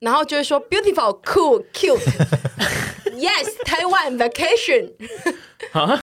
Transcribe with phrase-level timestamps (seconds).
[0.00, 2.00] 然后就会说 beautiful cool cute
[3.18, 4.94] yes Taiwan vacation
[5.72, 6.00] 啊。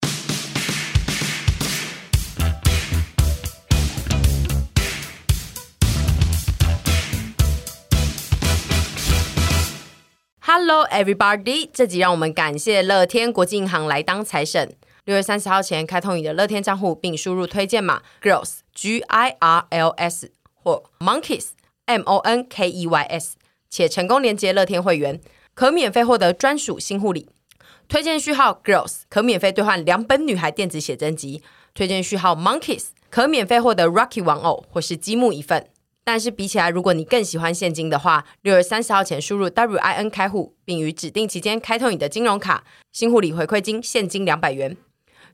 [10.42, 14.76] Hello everybody，这集让我们感谢乐天国际银行来当财神。
[15.06, 21.50] 六月三十号前开通你的乐天账户，并输入推荐码 girls G I R L S 或 monkeys
[21.86, 23.36] M O N K E Y S，
[23.74, 25.20] 且成功连接乐天会员，
[25.56, 27.28] 可免费获得专属新护理。
[27.88, 31.42] 推荐序号 girls 可免费兑换两本女孩电子写真集。
[31.74, 35.66] 推荐序号 monkeys 可免费获得 Rocky 玩偶或是积木一份。
[36.04, 44.78] 但是比起来，如果你更喜欢现金的话，六月三十号前输入 WIN 开户，并于指定期间开通你的金融卡，新护理回馈金现金两百元。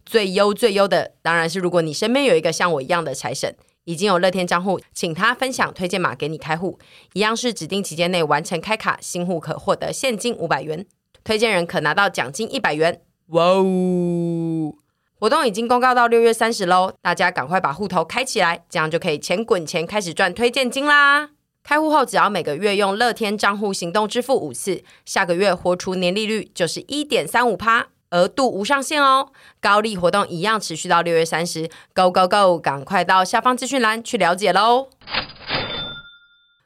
[0.05, 3.53] 最优最优的当然是如果你身边有一个像我一样的财神，
[3.89, 6.77] 已经有乐天账户，请他分享推荐码给你开户，
[7.13, 10.85] 一样是指定期间内完成开卡，新户可获得现金五百元，
[11.23, 13.01] 推荐人可拿到奖金一百元。
[13.29, 14.75] 哇哦！
[15.15, 21.31] 活动已经公告到六月三十喽，大家赶快把户头开起来，这样就可以钱滚钱开始赚推荐金啦！
[21.63, 29.31] 开户后只要每个月用乐天账户行动支付五次，下个月活出年利率就是一点三五趴，额度无上限哦。
[29.61, 32.59] 高利活动一样持续到六月三十，Go Go Go！
[32.59, 34.89] 赶快到下方资讯栏去了解喽。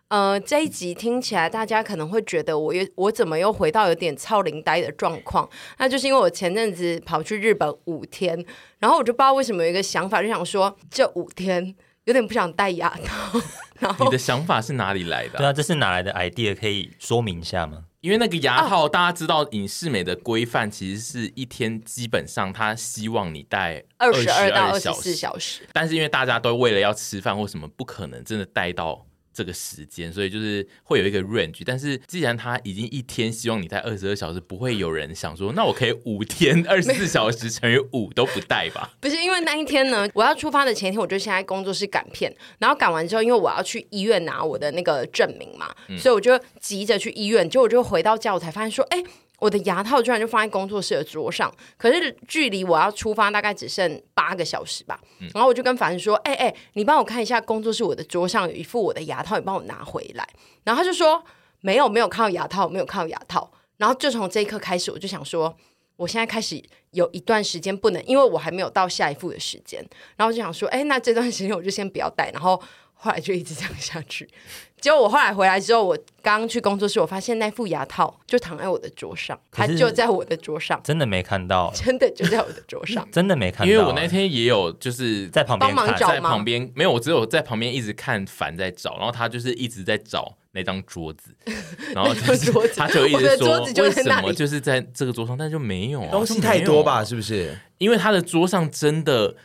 [0.09, 5.49] 呃，这一集听起来，大家可能会觉得我又我怎么又回到有点超龄呆的状况？
[5.79, 8.45] 那就是因为我前阵子跑去日本五天，
[8.77, 11.73] 然后我就不知道为什么有一个想法，就想说这五天
[12.05, 13.39] 有点不想戴牙套。
[13.79, 15.37] 然后你的想法是哪里来的、啊？
[15.37, 16.55] 对啊，这是哪来的 idea？
[16.55, 17.85] 可以说明一下吗？
[18.01, 29.05] 因为那个牙套，大家知道影视美的规范其实是一天基本上他希望你戴二十二到二十四小时，但是因为大家都为了要吃饭或什么，不可能真的戴到。
[29.33, 38.93] 这个时间，所以就是会有一个 range，但是既然他已经一天希望你在二十二小时，不会有人想说，那我可以五天 二十四小时乘以五都不带吧？
[39.01, 49.03] 不是，因为那一天呢，我要出发的前一天，我就先在工作室赶片，然后赶完之后，因为我要去医院拿我的那个证明嘛，嗯、所以我就急着去医院，结果我就回到家，我才发现说，哎。
[49.43, 54.97] 我的牙套居然就放在工作室的桌上，可是距离我要出发大概只剩八个小时吧。
[55.19, 60.25] 嗯、然后我就跟凡人说：“哎、欸、哎、欸，你帮我看一下工作室我的桌上有一副我的牙套，你帮我拿回来。”
[60.63, 61.21] 然后他就说
[61.59, 65.53] ：“没有，没有看到牙套，没有看到牙套。”然后就从这一刻开始，我就想说，
[65.95, 66.61] 我现在开始
[66.91, 69.83] 有一段时间不能，因为我还没有到下一副的时间。
[70.15, 72.61] 然后就想说：“哎、欸，那这段时间我就先不要戴。”然后
[72.93, 74.27] 后来就一直这样下去。
[74.81, 83.71] 结果我后来回来之后，我刚去工作室，我发现那副牙套就躺在我的桌上，它就在我的桌上，真的没看到，真的就在我的桌上， 真的没看到。
[83.71, 91.35] 因为我那天也有就是在旁边帮忙找，在旁边没有，我只有在旁边一直看烦在找，然后他就是一直在找那张桌子，
[91.93, 97.03] 然后就是他就一直说为什么就是在这个桌上，但就没有啊，东西太多吧？
[97.03, 97.53] 是不是？
[97.77, 99.35] 因为他的桌上真的。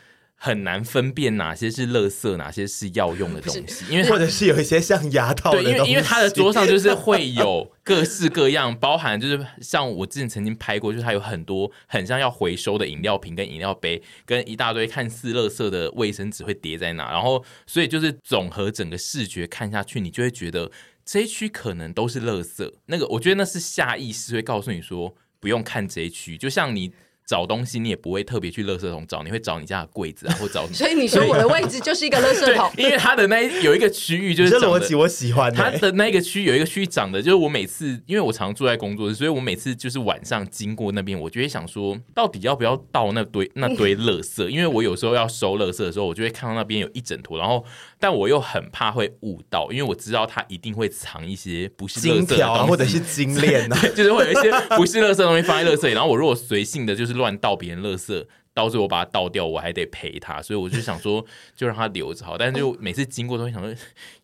[0.41, 5.71] 很难分辨哪些是垃圾，哪些是要用的东西，因为或者是有一些像牙套的东西。
[5.73, 20.71] 对，因为因为他的桌上就是会有各式各样，包含就是像我之前曾经拍过，就是他有很多很像要回收的饮料瓶跟饮料杯，跟一大堆看似垃圾的卫生纸会叠在那，然后所以就是总和整个视觉看下去，你就会觉得
[21.09, 22.71] 这一区可能都是垃圾。
[22.85, 26.93] 那个我觉得那是下意识会告诉你说不用看这一区，就像你。
[27.29, 30.65] 找东西你也不会特别去垃圾桶找，你会找你家的柜子啊，或找。
[30.73, 32.71] 所以你说我的位置就是一个垃圾桶。
[32.75, 35.53] 因为它的那有一个区域就是这逻辑我喜欢。
[35.53, 44.47] 它的那个区有一个区域长的，就是我每次因为我常住在工作室，所以我每次就是晚上经过那边，我就会想说，到底要不要倒那堆那堆垃圾？
[44.47, 47.63] 因为我有时候要收垃圾的时候，我就会看到那边有一整坨，然后
[47.99, 58.25] 但我又很怕会误导，因为我知道它一定会藏一些不是金条啊，或者是金链啊， 就是会有一些不是垃圾的东西放在垃圾里，然后我如果随性的就是乱倒别人垃圾。
[58.59, 61.25] 色，到最后我把它倒掉，我还得赔他，所以我就想说，
[61.55, 62.37] 就让他留着好。
[62.37, 63.73] 但是就每次经过都会想说，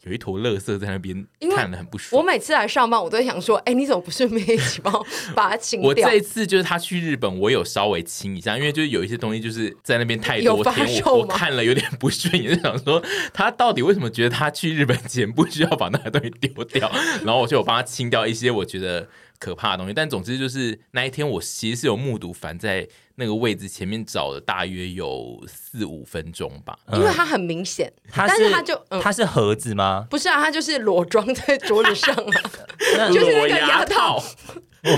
[0.03, 1.25] 有一坨垃圾在那边，
[1.55, 2.21] 看了很不爽。
[2.21, 5.87] 我每次来上班，我都会想说，哎、欸，你怎么不顺便一起帮我把它清掉？
[5.87, 13.01] 我这一次就是他去日本，我有稍微清一下，因为就是有一些东西就是在那边太多天，我我看了有点不顺眼，就想说
[13.33, 16.91] 他到底为什么觉得他去日本前不需要把那个东西丢掉？
[17.23, 19.07] 然后我就有帮他清掉一些我觉得
[19.39, 19.93] 可怕的东西。
[19.93, 22.87] 但总之就是那一天，我其实是有目睹凡在。
[23.17, 30.05] 那个位置前面找了大约有四五分钟吧，因为它很明显，但是它就它是盒子吗？
[30.09, 34.21] 不是啊，它就是裸装在桌子上啊， 就是那个牙套，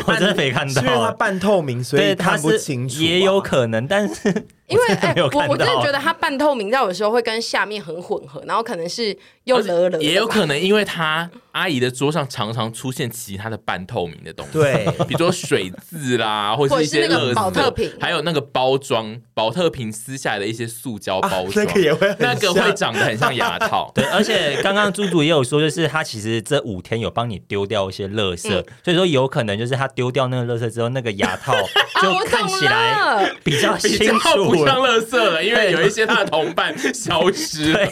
[0.08, 3.02] 我真的没看到，因为它半透明，所以看不清楚。
[3.02, 4.30] 也有可能，但是
[4.68, 14.86] 因为 我真的哎、我我真的觉得它半透明，在有时候会跟下面很混合，然后可能是又勒勒，也有可能因为他阿姨的桌上常常出现其他的半透明的东西，对。
[15.08, 17.92] 比如说水渍啦， 或者是一些或者是那个垃圾保特瓶。
[18.00, 23.90] 还有那个包装保特瓶撕下来的一些塑胶包啊装，那个也会很那个会长得很像牙套。
[23.96, 28.66] 对，而且刚刚猪猪也有说，就是他其实这五天有帮你丢掉一些乐色，嗯。
[28.84, 31.54] 所以说有可能就是他丢掉那个垃圾之后，那个牙套
[32.02, 33.32] 就看起来。
[33.44, 37.88] 比较比清较不楚像垃圾了，因为有一些他的同伴消失了。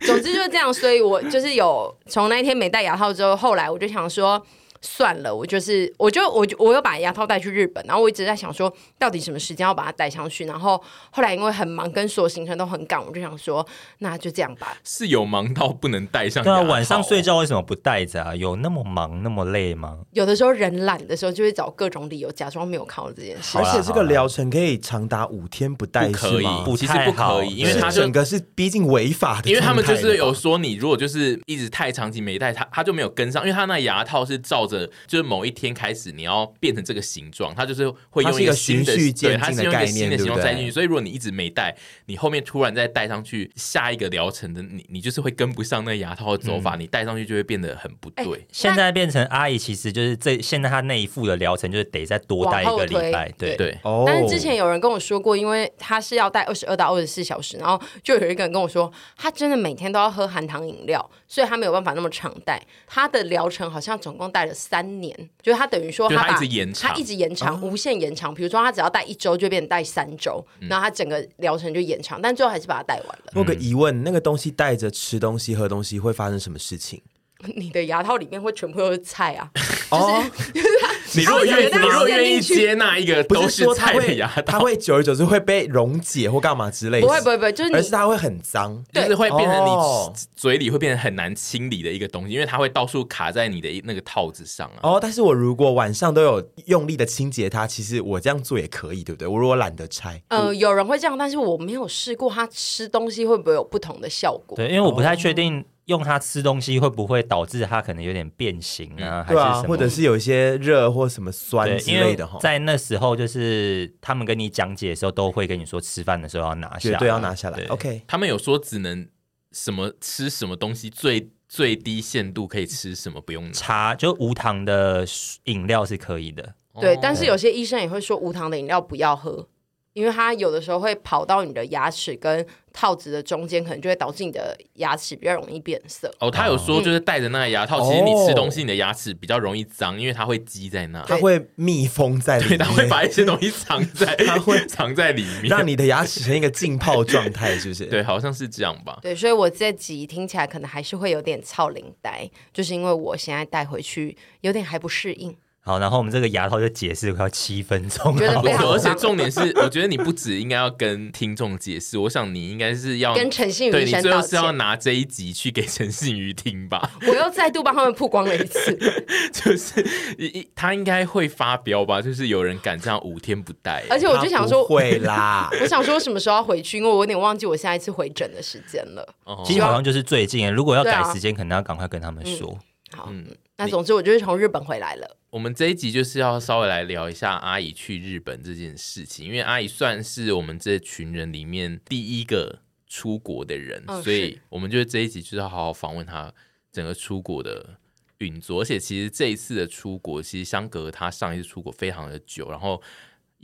[0.00, 4.44] 总之就是这样，所以我就是有从那一天没戴牙套之后，后来我就想说。
[4.84, 10.44] 算了，我就是，我就我就我又把牙套带去日本，然后我一直在想说，到底什么时间要把它带上去。
[10.44, 13.66] 然后后来因为很忙，跟所有行程都很赶，我就想说，
[13.98, 14.76] 那就这样吧。
[14.84, 18.36] 是有忙到不能戴上对啊，晚上睡觉为什么不戴着啊？
[18.36, 19.98] 有那么忙那么累吗？
[20.12, 26.62] 有的时候人懒的时候，就会找各种理由假装没有看到这件事而且这个疗程可以长达五天不戴不可以是吗？
[26.64, 34.73] 不其实不可以，因为是他就整个是逼近违法的因为他们就是有说，你如果就是一直太长期没戴，他他就没有跟上，因为他那牙套是照着
[35.06, 40.42] 就是某一天开始你要变成这个形状，它就是会用一个新的它是一个循序渐进的对，它是用一个新的形状概念对不对？
[40.42, 41.74] 塞进去，所以如果你一直没戴，
[42.06, 48.46] 你后面突然再戴上去下一个疗程的你，你就是会跟不上那牙套的走法，你戴上去就会变得很不对。
[48.52, 53.54] 现在变成阿姨，其实就是这现在她那一副的疗程就是得再多戴一个礼拜，对。
[53.56, 62.60] 对，哦，但是之前有人跟我说过，因为他是要戴二十二到二十四小时，然后就有一个人跟我说，他真的每天都要喝含糖饮料，所以他没有办法那么长戴。
[62.86, 68.34] 他的疗程好像总共戴了三年，就是他等于说他一直延长他一直延长，无限延长。
[68.34, 73.32] 比如说他只要戴一周，就变成戴三周，嗯然后他整个疗程就延长，但最后还是把它戴完了。
[73.34, 77.02] 我有个疑问，那个东西带着吃东西、喝东西会发生什么事情？
[77.56, 79.50] 你的牙套里面会全部都是菜啊，
[79.90, 80.24] 哦，
[81.16, 88.82] 你如果愿意，你如果愿意接纳一个不都是说它菜的会牙套，它会久而久之会被溶解或干嘛之类的，不会不会不会，就是你而是它会很脏。
[88.92, 94.78] 就是会变成哦你嘴里会变成很难清理的一个东西，因为它会到处卡在你的那个套子上啊。
[94.82, 99.28] 哦，但是我如果晚上都有用力的清洁它，其实我这样做也可以，对不对？
[99.28, 104.56] 我如果懒得拆，呃，有人会这样，但是我没有试过，它吃东西会不会有不同的效果？
[104.56, 109.68] 对，因为我不太确定用它吃东西会不会导致它可能有点变形啊，还对啊，是什么？
[109.68, 112.38] 或者是有一些热或什么酸，之类的哈。
[112.40, 117.64] 在那时候就是他们跟你讲解的时候，都会跟你说吃饭的时候要拿下对要拿下来。
[117.68, 119.06] OK，他们有说只能
[119.52, 123.52] 什么吃什么东西最最低限度可以吃什么，不用拿。
[123.52, 125.06] 茶就无糖的
[125.44, 126.54] 饮料是可以的。
[126.80, 129.46] 对，哦但是有些医生也会说无糖的饮料不要喝，
[129.94, 136.12] 因为它有的时候会跑到你的牙齿跟套子的中间，可能就会导致你的牙齿比较容易变色。
[136.18, 147.86] 哦，他有说就是戴着那个牙套，哦其实你吃东西你的牙齿比较容易脏，因为它会积在那，它会密封在里对，面，它会把一些东西藏在， 它会 藏在里面，让你的牙齿成一个浸泡状态，是不是？
[147.88, 148.98] 对，好像是这样吧。
[149.00, 155.36] 对，所以我这集听起来可能还是会有点操灵呆，就是因为我现在带回去有点还不适应。
[155.66, 168.78] 好，然后我们这个牙套就解释快要七分钟而且重点是，我觉得你不止应该要跟听众解释，我想你应该是要跟陈信宇对你最后是要，拿这一集去给陈信宇听吧，我又再度帮他们曝光了一次。
[169.32, 169.82] 就是
[170.18, 179.14] 一一他应该会发飙吧，就是有人敢这样五天不戴，而且我就想说会啦， 我想说什么时候要回去，因为我有点忘记我下一次回诊的时间了。
[179.24, 179.42] 哦。
[179.46, 182.58] 其实好像就是最近，如果要改时间，可能要赶快跟他们说。
[182.92, 183.24] 好，嗯
[183.56, 185.16] 那总之我就是从日本回来了。
[185.30, 196.32] 我们这一集就是要稍微来聊一下阿姨去日本这件事情，因为阿姨算是我们这群人里面第一个出国的人，嗯所以我们觉得这一集就是要好好访问她
[196.72, 197.78] 整个出国的
[198.18, 198.60] 运作。
[198.60, 202.80] 而且其实这一次的出国，其实相隔她上一次出国非常的久，然后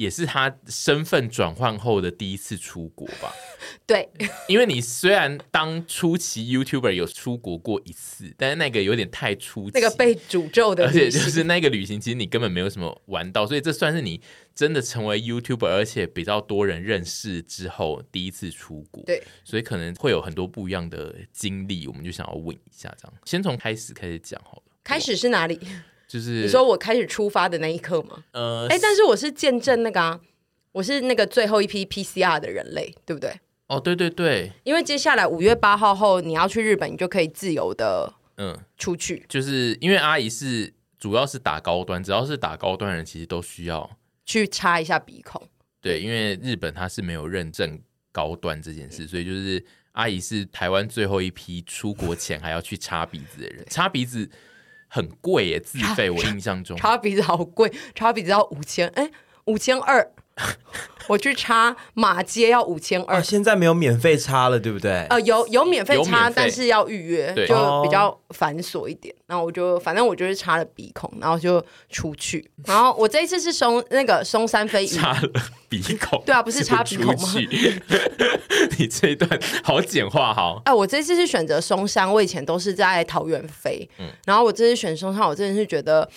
[0.00, 3.30] 也是他身份转换后的第一次出国吧。
[3.86, 4.08] 对，
[4.48, 14.18] 因为你虽然当初期 YouTuber 有出国过一次，但是那个有点太初期，那个被诅咒的而且，就是那个旅行，其实你根本没有什么玩到，所以这算是你
[14.54, 19.04] 真的成为 YouTuber，而且比较多人认识之后第一次出国。
[19.04, 24.62] 对，所以可能会有很多不一样的经历，我们就想要问一下，这样先从开始开始讲好了。
[24.82, 25.60] 开始是哪里？
[26.10, 28.24] 就是你说我开始出发的那一刻吗？
[28.32, 30.20] 呃，哎、但是我是见证那个啊，
[30.72, 33.32] 我是那个最后一批 PCR 的人类，对不对？
[33.68, 43.88] 哦，对对对，因为接下来五月八号后你要去日本，你就可以自由的嗯，出去就是因为阿姨是主要是打高端，只要是打高端人，其实都需要
[44.26, 45.40] 去插一下鼻孔。
[45.80, 54.28] 对，因为日本它是没有认证高端这件事，所以就是阿姨是台湾最后一批出国前还要去插鼻子的人，插鼻子
[54.90, 56.10] 很贵耶，自费。
[56.12, 59.10] 我印象中，插鼻子好贵，插鼻子要五千，哎，
[59.44, 60.12] 五千二，
[61.08, 65.04] 我去插马街要五千二，现在没有免费插了，对不对？
[65.10, 69.12] 呃，有有免费插，费但是要预约，对就比较繁琐一点。
[69.26, 72.48] 然后我就反正我就是插了鼻孔，然后就出去。
[72.64, 75.28] 然后我这一次是松那个松山飞插了
[75.68, 77.28] 鼻孔，对啊，不是插鼻孔吗？
[78.78, 79.28] 你这一段
[79.64, 80.62] 好简化哈。
[80.64, 86.08] 哎、呃，我这次是选择松山，我以前都是在桃园飞，嗯，然后我这次选松山，我真的是觉得。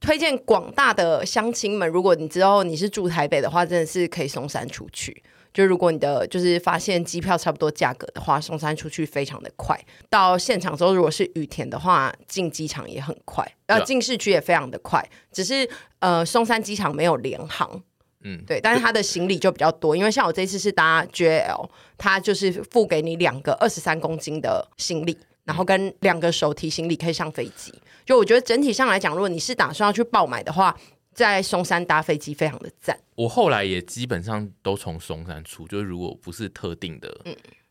[0.00, 5.22] 推荐广大的乡亲们，如果你之后你是住台北的话，真的是可以松山出去。
[5.52, 9.76] 就如果你的就是发现机票差不多价格的话，松山出去非常的快。
[10.08, 15.04] 到现场之后，如果是雨田的话，进机场也很快，然后进市区也非常的快。
[15.32, 17.82] 只是呃，松山机场没有联航，
[18.22, 25.18] 嗯，对，但是它的行李就比较多，因为像我这次是搭 JL，它就是付给你两个二十三公斤的行李。
[25.44, 27.72] 然后跟两个手提行李可以上飞机，
[28.08, 30.74] 就我觉得整体上来讲，如果你是打算要去爆买的话，
[31.12, 32.98] 在松山搭飞机非常的赞。
[33.16, 37.14] 我后来也基本上都从松山出，就是如果不是特定的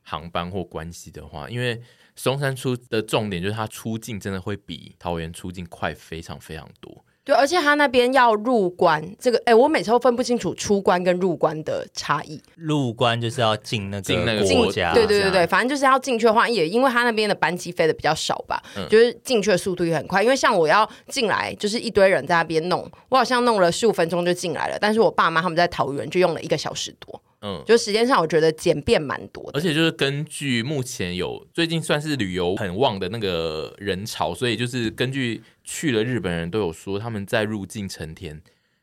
[0.03, 1.81] 航班或关系的话，嗯、因为
[2.15, 7.03] 松山出的重点就是它出境真的会比桃园出境快非常非常多。
[7.27, 12.41] 对，而且他那边要入关，这个哎，我每次都分不清楚出关跟入关的差异。
[12.55, 20.23] 入关就是要进那个进那个国家，对对对对，反正就是要进去的话，也因为他那边的班机飞的比较少吧，嗯、就是进去的速度也很快。
[20.23, 27.21] 因为像我要进来，就是一堆人在那边弄，我好像弄了十五分钟就进来了，但是我爸妈他们在桃园就用了一个小时多。
[27.47, 38.41] 嗯，就时间上我觉得简便蛮多的，而且就是根据目前有最近算是旅游很旺的那个人潮，所以就是根据去了日本人都有说他们在入境成田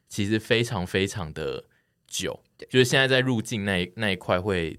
[0.09, 1.65] 其实非常非常的
[2.09, 2.41] 久，
[2.71, 4.79] 就是现在在入境那一那一块会。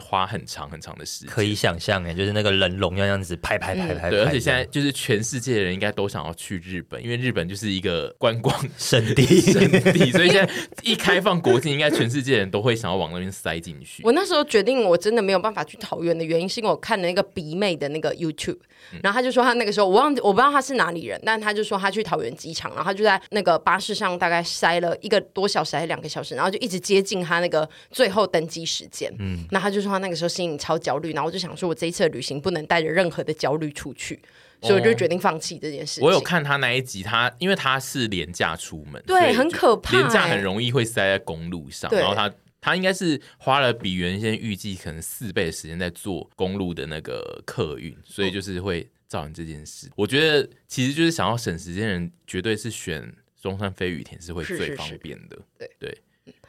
[0.00, 9.24] 花很长很长的时间，可以想象哎，就是那个人龙要这样子拍拍拍拍，对，而且现在就是全世界的人应该都想要去日本，因为日本就是一个观光 圣地。
[9.54, 14.02] 圣地，所以现在一开放国境，应该全世界人都会想要往那边塞进去。
[14.04, 18.58] 我那时候决定我真的没有办法去桃园的原因，是因为我看了那个鼻妹的那个 YouTube，
[19.02, 34.20] 然后他就说他那个时候我忘记我不知道他是哪里人，但他就说他去桃园机场，然后他就在那个巴士上大概塞了一个多小时还是两个小时，然后就一直接近他那个最后登机时间，嗯，那他就说他那个时候心里超焦虑，然后我就想说，我这一次的旅行不能带着任何的焦虑出去，
[34.60, 36.04] 所以我就决定放弃这件事情。
[36.04, 49.86] 我有看他那一集，他因为他是廉价出门，对，很可怕，廉价很容易会塞在公路上，然后他他应该是花了比原先预计可能四倍的时间在做公路的那个客运，所以就是会造成这件事。
[49.88, 55.90] 嗯、我觉得其实就是想要省时间的人，绝对是选中山飞羽田是会最方便的，对对。
[55.90, 55.98] 对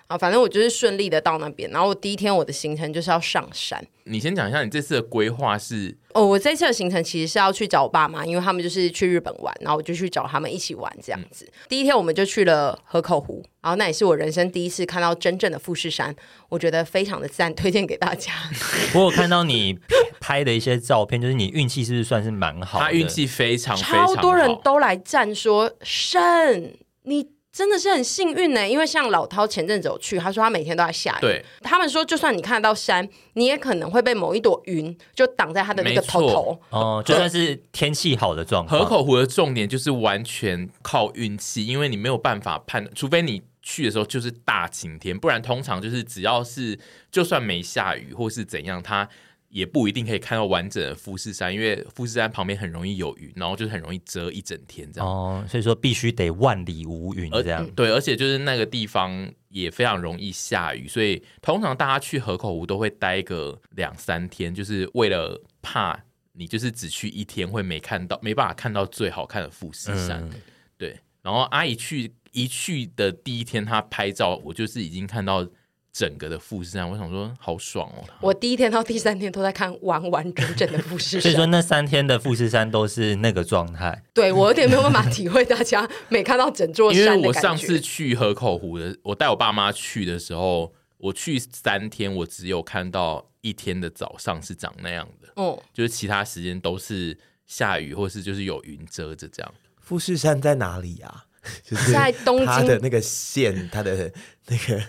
[0.08, 3.84] 啊，反正我就是顺利的到那边，然后我第一天我的行程就是要上山。
[4.04, 5.98] 你先讲一下你这次的规划是？
[6.14, 11.44] 哦，我这次的行程其实是要去找我爸妈，因为他们就是去日本玩，然后我就去找他们一起玩这样子。
[11.46, 16.16] 嗯、第一天我们就去了河口湖，然后那也是我人生第一次看到真正的富士山，
[16.50, 18.32] 我觉得非常的赞，推荐给大家。
[18.94, 19.76] 我有看到你
[20.20, 22.86] 拍的一些照片，就是你运气是不是算是蛮好的？
[22.86, 27.35] 他运气非常非常好，超多人都来赞说胜你。
[27.56, 31.22] 真的是很幸运呢，因为像老涛前阵子有去，他说他每天都在下雨。
[31.22, 36.60] 对，他们说就算你看得到山，你也可能会被某一朵云就挡在他的那个头头。
[36.70, 38.82] 哦，就算是天气好的状况。
[38.82, 46.78] 河口湖的重点就是完全靠运气，因为你没有办法判，除非你去的时候就是大晴天，不然通常就是只要是
[47.10, 49.08] 就算没下雨或是怎样，它。
[49.56, 55.10] 也不一定可以看到完整的富士山，因为富士山旁边很容易有云，然后就是很容易遮一整天这样。
[55.10, 57.66] 哦，所以说必须得万里无云这样。
[57.72, 65.98] 对，而且就是那个地方也非常容易下雨，所以通常大家去河口湖都会待个两三天，就是为了怕
[66.34, 70.22] 你就是只去一天会没看到，没办法看到最好看的富士山。
[70.22, 70.32] 嗯、
[70.78, 75.48] 对，然后阿姨去一去的第一天，她拍照，我就是已经看到。
[75.96, 78.04] 整个的富士山，我想说好爽哦！
[78.20, 84.04] 我第一天到第三天都在看完完整整的富士山，所以说那三天的富士山都是那个状态。
[84.14, 87.02] 对，我有点没有办法体会大家没看到整座山。
[87.02, 99.54] 因为我上次去河口湖的，我带我爸妈去的时候，我去三天，我只有看到一天的早上是长那样的，哦，就是其他时间都是下雨或是就是有云遮着这样。
[99.80, 101.24] 富士山在哪里呀？
[101.64, 104.12] 就是在东京，的那个县，它的
[104.48, 104.82] 那个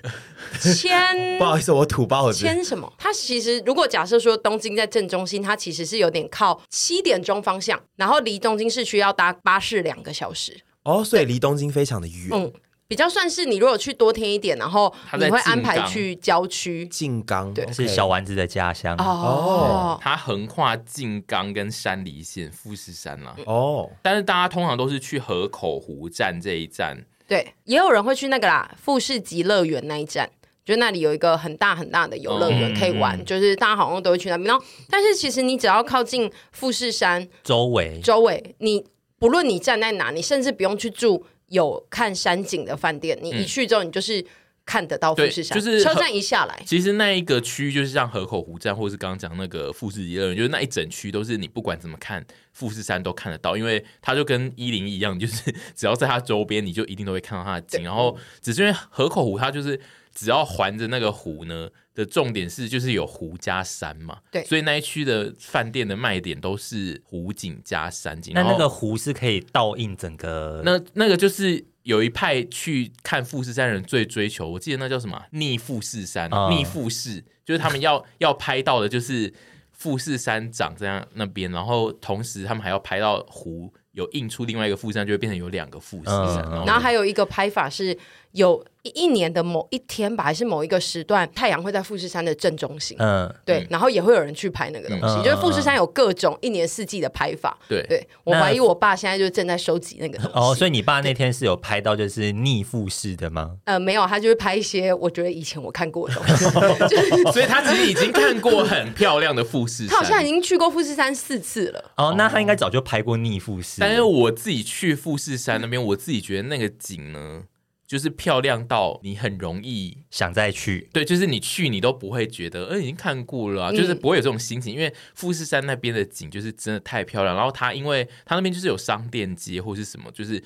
[0.75, 2.93] 签， 不好意思，我土包很签什么？
[2.99, 10.61] 它其实如果假设说东京在正中心，它其实是有点靠七点钟方向，然后离东京市区要搭巴士两个小时。
[10.85, 12.29] 哦，所以离东京非常的远。
[12.33, 12.53] 嗯。
[12.89, 19.99] 比较算是你如果去多天一点，然后你会安排去郊区静冈，对，是小丸子的家乡哦。
[20.01, 23.35] 它横跨静冈跟山梨县富士山啦。
[23.47, 30.31] 哦，但是大家通常都是去河口湖站这一站，对，也有人会去那个啦，富士急乐园那一站。
[30.65, 34.49] 就那里有一个很大很大的游乐园可以玩，嗯、就是大家好像都会去那边。
[34.49, 38.85] 然后，但是其实你只要靠近富士山周围，周围你
[39.19, 44.25] 不论你站在哪，你甚至不用去住有看山景的饭店，你一去之后，你就是。
[44.67, 57.85] 看得到富士山，就是车站一下来，其实那一个区就是像河口湖站，或是刚刚讲那个富士游乐园，就是那一整区都是你不管怎么看富士山都看得到，因为它就跟一零一样，就是只要在它周边，你就一定都会看到它的景。
[57.85, 59.81] 然后只是因为河口湖它就是
[60.13, 68.35] 只要环着那个湖呢的重点是就是有湖加山嘛，对，所以那一区的饭店的卖点都是湖景加山景。
[68.35, 71.65] 那那个湖是可以倒映整个，那那个就是。
[71.87, 79.33] 有一派去看富士山的人最追求，我记得那叫什么逆富士山，嗯、逆富士就是他们要 要拍到的，就是
[79.71, 86.43] 富士山长这样那边，然后同时他们还要拍到湖有映出另外一个富士山，就会变成有两个富士山。
[86.47, 87.97] 嗯、然然后还有一个拍法是
[88.37, 88.65] 有。
[88.95, 92.97] 一年的某一天吧，还是某一个时段，太阳会在富士山的正中心。
[93.01, 95.25] 嗯，对，然后也会有人去拍那个东西。
[95.25, 97.59] 就是富士山有各种一年四季的拍法。
[97.69, 100.33] 对，对我怀疑我爸现在就正在收集那个东西。
[100.39, 103.57] 哦，所以你爸那天是有拍到就是逆富士的吗？
[103.65, 106.45] 呃，没有，他就是拍一些我觉得以前我看过的东西。
[106.87, 109.89] 就是，所以他其实已经看过很漂亮的富士山。
[109.89, 111.85] 他好像已经去过富士山四次了。
[111.97, 113.81] 哦，那他应该早就拍过逆富士。
[113.81, 117.43] 但是我自己去富士山那边，我自己觉得那个景呢。
[117.87, 130.43] 就是漂亮到你很容易想再去，对，就是你去你都不会觉得，呃，已经看过了啊，嗯，就是不会有这种心情，因为富士山那边的景就是真的太漂亮，然后它因为它那边就是有商店街或是什么，就是。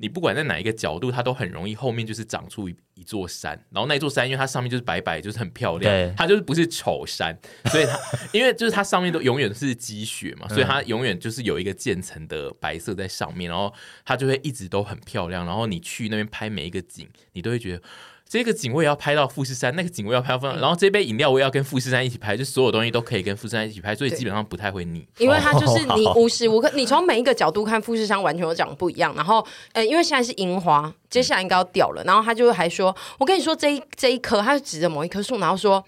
[0.00, 7.98] 你不管在哪一个角度，它都很容易后面就是长出一一座山，然后那座山因为它上面就是白白，就是很漂亮，它就是不是丑山，所以它
[8.32, 13.72] 因为就是它上面都永远是积雪嘛，所以它永远就是有一个渐层的白色在上面，然后
[14.04, 17.82] 它就会一直都很漂亮，然后你去那边拍每一个景，你都会觉得。
[18.30, 25.04] 这个景我也要拍到富士山，那个景我也要拍到富士山，然后这杯饮料我也要跟富士山一起拍，就所有东西都可以跟富士山一起拍，所以基本上不太会腻。
[25.18, 29.12] 因为它就是你无时无刻，你从每一个角度看富士山完全都长得不一样。
[29.16, 35.84] 然后，呃，因为现在是樱花，接下来应该要掉了，然后他就还说：“我跟你说，这一这一棵，他就指着某一棵树，然后说。”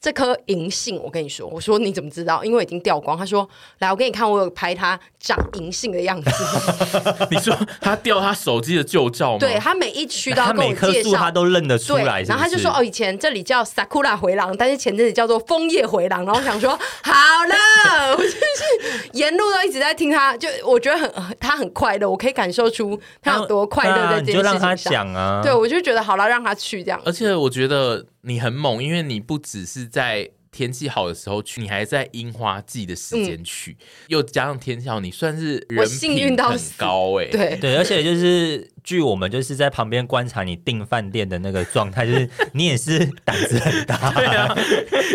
[0.00, 2.42] 这颗银杏，我跟你说，我说你怎么知道？
[2.42, 3.18] 因为已经掉光。
[3.18, 3.46] 他说
[3.80, 6.30] ：“来，我给你看，我有拍他长银杏的样子。
[7.30, 9.38] ”你说他掉他手机的旧照吗？
[9.38, 12.30] 对，他每一区都要跟我介绍，他每棵树他都认得出来是是？
[12.30, 16.70] 然后他就说：“哦，以前这里叫 Sakura 回廊，但是前阵子叫做枫叶回廊。”然后我想说
[17.04, 17.12] ：“好
[17.46, 24.52] 了， 我就是沿路都一直在听他，就我觉得很他很快乐，我可以感受出他有多快乐在这件事情上。
[24.52, 26.98] 啊，你就让他讲啊，对，我就觉得好了，让他去这样。
[27.04, 28.02] 而且我觉得。
[28.22, 37.30] 你很猛，因为你不只是在天气好的时候去，你还在樱花季的时间去，嗯、又加上天气好，你算是人品很高哎、欸。
[37.32, 44.10] 对对，而且就是据我们就是在旁边观察你订饭店的那个状态，就是你也是胆子很大。
[44.14, 44.56] 对啊，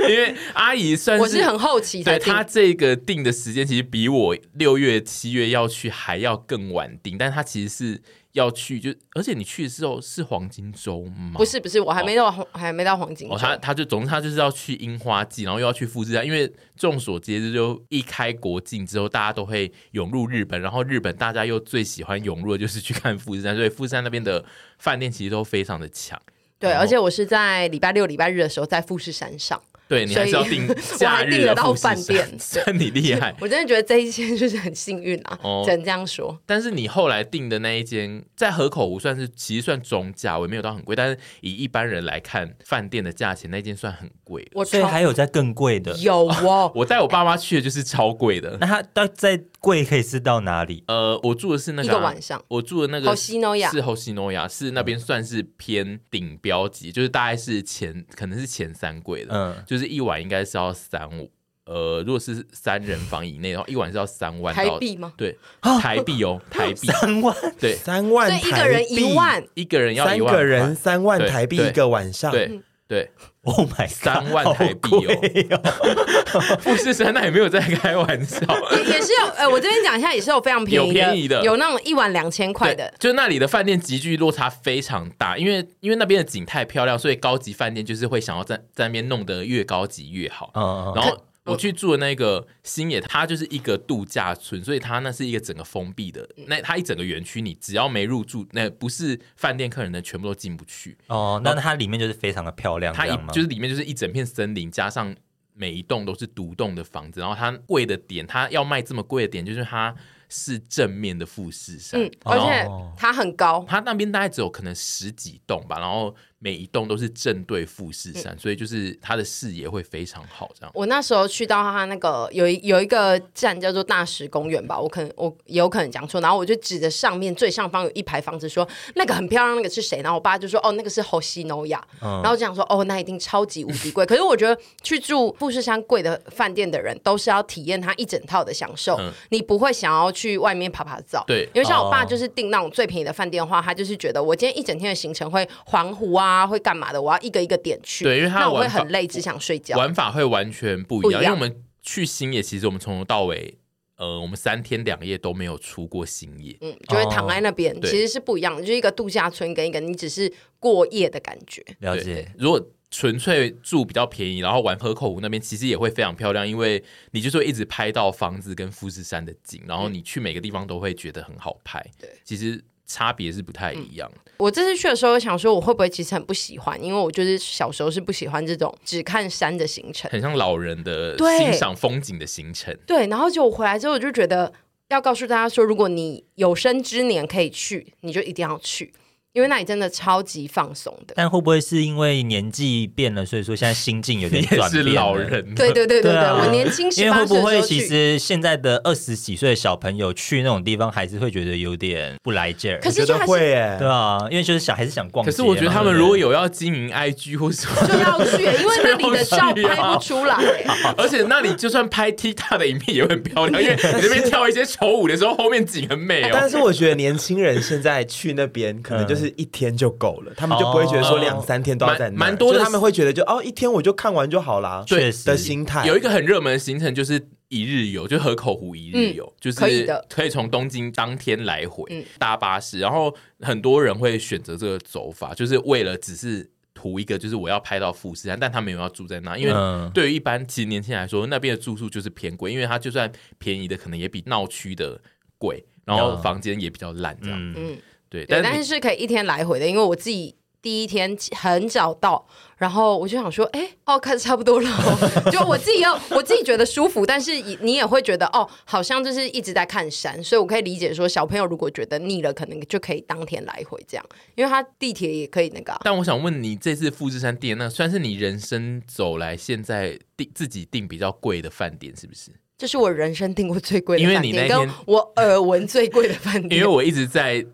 [0.10, 8.02] 因为阿姨算是我是很好奇，对她这个订的时间其实比我六月七月要去还要更晚订，但她其实是。
[8.36, 11.32] 要去就，而且你去的时候是黄金周吗？
[11.36, 13.34] 不是不是，我还没到，哦、还没到黄金周。
[13.34, 24.44] 哦，他他就总之他就是要去樱花季，然后又要去富士山，因为众所皆知，就一开国境之后，大家都会涌入日本，然后日本大家又最喜欢涌入的就是去看富士山，所以富士山那边的
[24.78, 26.20] 饭店其实都非常的强。
[26.60, 29.62] 对，而且我是在礼拜六、礼拜日的时候在富士山上。
[29.88, 30.68] 对，你还是要订
[30.98, 33.36] 假日订得到饭店， 算你厉害。
[33.40, 36.40] 我真的觉得这一间就是很幸运啊，哦、只能这样说。
[36.46, 40.96] 但是你后来订的那一间在河口湖算是其实算中价我也，没有到很贵。
[40.96, 44.48] 但是以一般人来看，饭店的价钱那间算很贵。
[44.54, 46.72] 我所以还有在更贵的，有哦。
[46.76, 48.58] 我带我爸妈去的就是超贵的。
[48.62, 50.84] 那他到在贵可以是到哪里？
[50.88, 53.34] 呃，我住的是那个、啊、一个晚上，我住的那个是
[53.82, 60.56] Hoshinoya，是那边算是偏顶标级，就是大概是前可能是前三贵的，嗯，就是一晚应该是。
[60.56, 61.30] 要三五，
[61.66, 65.12] 呃，如果是三人房以内的话，一晚是要三万台币吗？
[65.18, 65.38] 对，
[65.82, 73.10] 台币哦， 台币三万，对，三万，一个人一万，一个人要三个人三万台币一个晚上，对对
[73.44, 78.40] ，Oh my，三万台币哦，富士山那也没有在开玩笑，
[78.72, 91.18] 也也是有，呃，我这边讲一下，也是有非常便宜的，有便宜的，有那种一晚两千块的，就那里的饭店集聚落差非常大，因为因为那边的景太漂亮，所以高级饭店就是会想要在在那边弄得越高级越好，嗯，然后。
[91.46, 96.28] 我去住的那个新野，它就是一个度假村，所以它那是一个整个封闭的。
[96.48, 100.98] 那它一整个园区，你只要没入住，那不是饭店客人的，全部都进不去。
[101.08, 105.16] 哦，那它里面就是非常的漂亮，它一就是里面就是一整片森林，加上
[105.54, 107.20] 每一栋都是独栋的房子。
[107.20, 109.96] 然后它贵的点，它要卖这么贵的点，就是它
[110.28, 116.16] 是正面的富士山，嗯，而且它很高，它那边大概只有可能十几栋吧，然后。
[116.46, 120.48] 每一栋都是正对富士山，嗯、所以就是它的视野会非常好。
[120.54, 130.04] 这样，我那时候去到它那个有一有一个站叫做大石公园吧，我可能我有可能讲错，然后我就指着上面最上方有一排房子说那个很漂亮，那个是谁？
[130.04, 134.06] 然后我爸就说哦，那个是 Hoshinoya，、嗯、然后我就想说哦，那一定超级无敌贵。
[134.06, 141.24] 可是我觉得去住富士山贵的饭店的人都是要体验它一整套的享受，嗯、你不会想要去外面爬爬走。
[141.26, 148.04] 对，因为像我爸就是订那种最便宜的饭店的话，他就是觉得我今天一整天的行程会环湖啊，会干嘛的，我要一个一个点去。
[148.04, 149.78] 对，因为他那我会很累，只想睡觉。
[149.78, 153.60] 玩法会完全不一样，一样因为我们去星野，其实我们从头到尾，
[153.98, 161.64] 呃，我们三天两夜都没有出过星野，嗯，就会躺在那边，哦、其实是不一样的，就是一个度假村跟一个你只是过夜的感觉。
[161.82, 162.28] 了解。
[162.40, 162.60] 如果
[162.92, 171.86] 纯粹住比较便宜，然后玩河口湖那边，其实也会非常漂亮，因为你就是会一直拍到房子跟富士山的景，然后你去每个地方都会觉得很好拍。
[172.00, 174.10] 对，其实差别是不太一样。
[174.25, 182.74] 嗯，我这次去的时候，我想说我会不会其实很不喜欢，因为我就是小时候是不喜欢这种只看山的行程，很像老人的欣赏风景的行程。
[182.86, 184.52] 对，对，然后就我回来之后，我就觉得
[184.90, 188.94] 要告诉大家说，如果你有生之年可以去，你就一定要去。
[189.36, 194.82] 因为那里真的超级放松的，但会不会是因为年纪变了，所以说现在心境有点 转变？
[194.82, 202.80] 是老人，对对对对对，我年轻时，因为会不会其实现在的二十几岁的小朋友去那种地方，还是会觉得有点不来劲儿？
[202.80, 205.26] 可是就会耶，对啊，因为就是想还是想逛。
[205.26, 210.38] 可是我觉得他们如果有要经营 IG 或什么，就要去， 因为那里的照拍不出来，
[210.98, 216.30] 而且那里就算拍 TikTok 的影片也会很漂亮，因为你那边跳一些丑舞的时候，后面景很美哦。
[216.32, 220.22] 但是我觉得年轻人现在去那边，可能就是一天就够。
[220.22, 224.84] 了，他们就不会觉得说两三天都要在那，蛮多的他们会觉得就哦一天我就看完就好啦。
[224.88, 225.86] 对的心态。
[225.86, 239.54] 有一个很热门的行程就是一日游，就河口湖一日游，嗯、就是可以的，可以从东京当天来回、嗯、搭巴士，然后很多人会选择这个走法，就是为了只是图一个，就是我要拍到富士山，但他没有要住在那，因为
[239.94, 245.00] 对于一般其实年轻人来说，那边的住宿就是偏贵，因为它就算便宜的，可能也比闹区的
[245.38, 247.40] 贵，然后房间也比较烂，这样。
[247.40, 247.54] 嗯。
[247.58, 247.78] 嗯
[248.10, 252.26] 对，对，但是是可以一天来回的，因为我自己第一天很早到，
[252.58, 254.70] 然后我就想说，哎， 哦，开始差不多了，
[255.32, 265.82] 就我自己要我自己觉得舒服，但是你也会觉得哦，好像就是一直在看山，所以我可以理解说，小朋友如果觉得腻了，可能就可以当天来回这样，因为他地铁也可以那个、啊。
[265.84, 272.32] 但我想问你，这次富士山店那算是你人生走来现在订自己订比较贵的饭店，是不是？
[272.58, 277.46] 这是我人生订过最贵的饭店，因为你那天跟我耳闻最贵的饭店， 因为我一直在。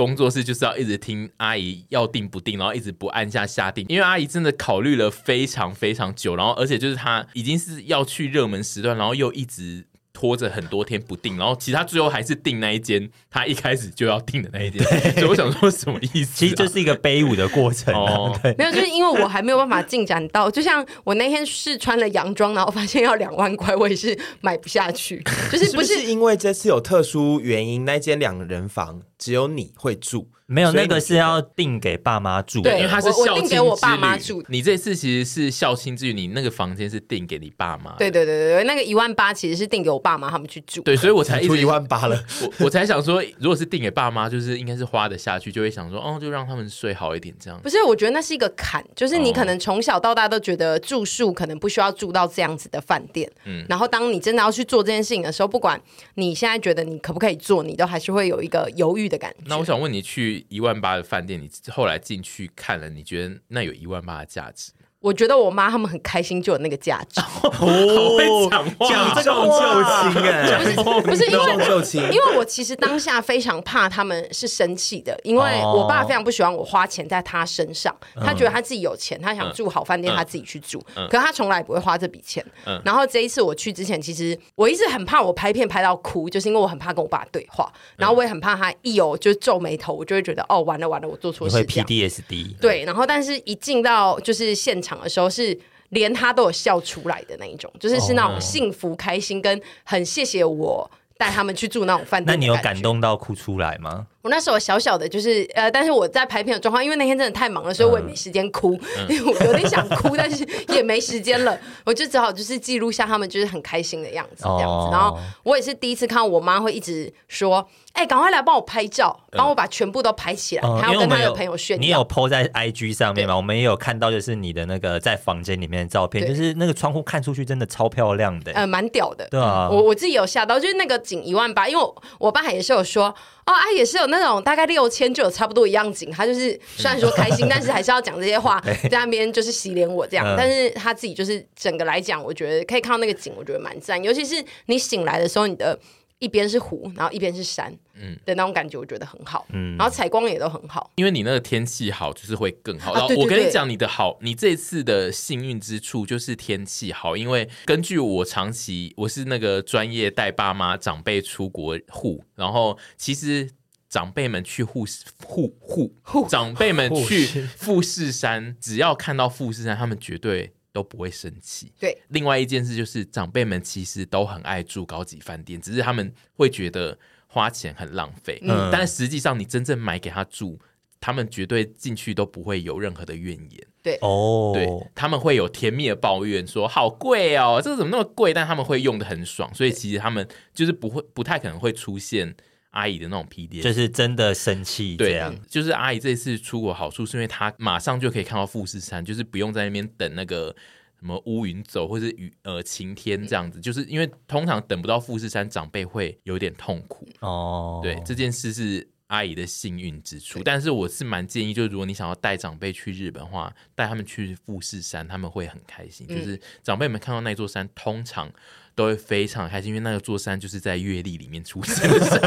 [0.00, 9.84] 工作室就是要一直听阿姨要定不定，然后一直不按下下定，因为阿姨真的考虑了非常非常久，然后而且就是她已经是要去热门时段，然后又一直
[10.20, 14.82] 拖着很多天不定，然后其实她最后还是定那一间，他一开始就要定的那一间。
[15.14, 16.36] 所以我想说什么意思、啊？
[16.36, 18.12] 其实就是一个悲舞的过程、啊。
[18.12, 25.24] 哦，对没有，就是因为我还没有办法进展到，就像我那天试穿了洋装，然后发现要两万块，我也是买不下去。
[25.50, 29.00] 就是不是，是，是因为这次有特殊原因，那间两人房。
[29.16, 33.60] 只有你会住，没有那个是要订给爸妈住，对，因为他是孝亲之旅。
[33.60, 37.94] 我爸妈住，你这次其实是孝亲之旅，你那个房间是订给你爸妈。
[37.96, 40.80] 对对对对对，那个一万八其实是订给我爸妈他们去住。
[40.82, 42.20] 对，所以我才出一万八了。
[42.42, 47.60] 我我才想说，如果是订给爸妈，就是应该是花得下去，就会想说，哦，就让他们睡好一点这样。
[47.62, 55.80] 不是，我觉得那是一个坎，就是你可能从小到大都觉得住宿可能不需要住到这样子的饭店，嗯，然后当你真的要去做这件事情的时候，不管
[56.14, 59.44] 你现在觉得你可不可以做，你都还是会有一个犹豫的感觉。
[59.46, 59.90] 那我想问。
[59.90, 64.72] 你去一万八的饭店，你后来进去看了，你觉得那有一万八的价值？
[65.00, 67.20] 我觉得我妈他们很开心，就有那个价值。
[67.42, 82.44] 哦，会讲话，讲重就轻哎，不是因为，因为我其实当下非常怕他们是生气的，因为我爸非常不喜欢我花钱在他身上，他觉得他自己有钱，他想住好饭店，他自己去住，可是他从来不会花这笔钱。
[82.84, 91.56] 然后这一次我去之前，其实我一直很怕我拍片拍到哭，就是因为我很怕跟我爸对话，然后我也很怕他一有就皱眉头，我就会觉得哦，完了完了，我做错事。
[91.56, 92.58] 会 PDSD。
[92.60, 94.89] 对，然后但是一进到就是现场。
[94.90, 95.56] 场的时候是
[95.90, 102.36] 连他都有笑出来的那一种，就是是那种幸福开心跟很谢谢我带他们去住那种饭店。
[102.36, 104.06] 那你有感动到哭出来吗？
[104.22, 114.66] 我那时候小小的，就是呃，但是我在拍片的状况，因为那天真的太忙了，所以我也没时间哭，嗯、因为我有点想哭，但是也没时间了， 我就只好就是记录下他们就是很开心的样子，这样子。
[114.66, 120.62] 哦、然后我也是第一次看到我妈会一直说：“哎、欸，赶快来帮我拍照，帮我把全部都拍起来。
[120.68, 121.80] 嗯”她要跟她的朋友炫耀。
[121.80, 123.34] 你有 po 在 IG 上面吗？
[123.34, 129.26] 我们也有看到，就是你的那个在房间里面的照片，就是那个窗户看出去真的超漂亮的，呃，蛮屌的。
[129.30, 133.14] 对啊，我我自己有吓到，就是那个景一万八，因为我我爸也是有说。
[133.50, 138.60] 哦啊，也是有那种大概六千就有差不多一样景，他就是虽然说开心，但是还是要讲这些话，
[138.90, 140.34] 在那边就是洗脸我这样。
[140.36, 144.02] 但是他自己就是整个来讲，我觉得可以看到那个景，我觉得蛮赞。
[144.02, 145.78] 尤其是你醒来的时候，你的。
[146.20, 152.94] 一边是湖，然后一边是山，嗯，的那种感觉，我觉得很好，嗯，然后采光也都很好，因为你那个天气好，就是会更好。
[152.94, 163.50] 然后我跟你讲，你的好，你这次的幸运之处就是天气好，因为根据我长期，我是那个专业带爸妈长辈出国户，然后其实
[163.88, 165.94] 长辈们去富士护护，
[166.28, 170.52] 长辈们去富士山，只要看到富士山，他们绝对。
[170.72, 171.72] 都不会生气。
[171.80, 176.96] 对，另外一件事就是长辈们其实都很爱住高级饭店，只是他们会觉得
[177.30, 178.38] 花钱很浪费。
[178.42, 180.58] 嗯，但实际上你真正买给他住，
[181.00, 183.66] 他们绝对进去都不会有任何的怨言。
[183.82, 188.34] 对，哦，对，他们会有甜蜜的抱怨说好贵哦，这个怎么那么贵？
[188.34, 192.34] 但他们会用的很爽，所以其实他们就是不会不太可能会出现。
[192.72, 195.36] 阿姨的那种 PDA，就是真的生气，这样。
[195.48, 200.54] 就是阿姨这次出国好处是因为她马上就可以看到富士山，就是不用在那边等那个
[201.00, 207.80] 什么乌云走或是雨呃晴天这样子，就是因为通常等不到富士山，长辈会有点痛苦哦。
[207.82, 216.06] 对，这件事是阿姨的幸运之处，但是我是蛮建议，就是如果你想要带长辈去日本的话，带他们去富士山，他们会很开心。
[216.06, 218.30] 就是长辈们看到那座山，通常。
[218.74, 222.18] 都会非常开心，因为那个座山就是在月历里面出现的山。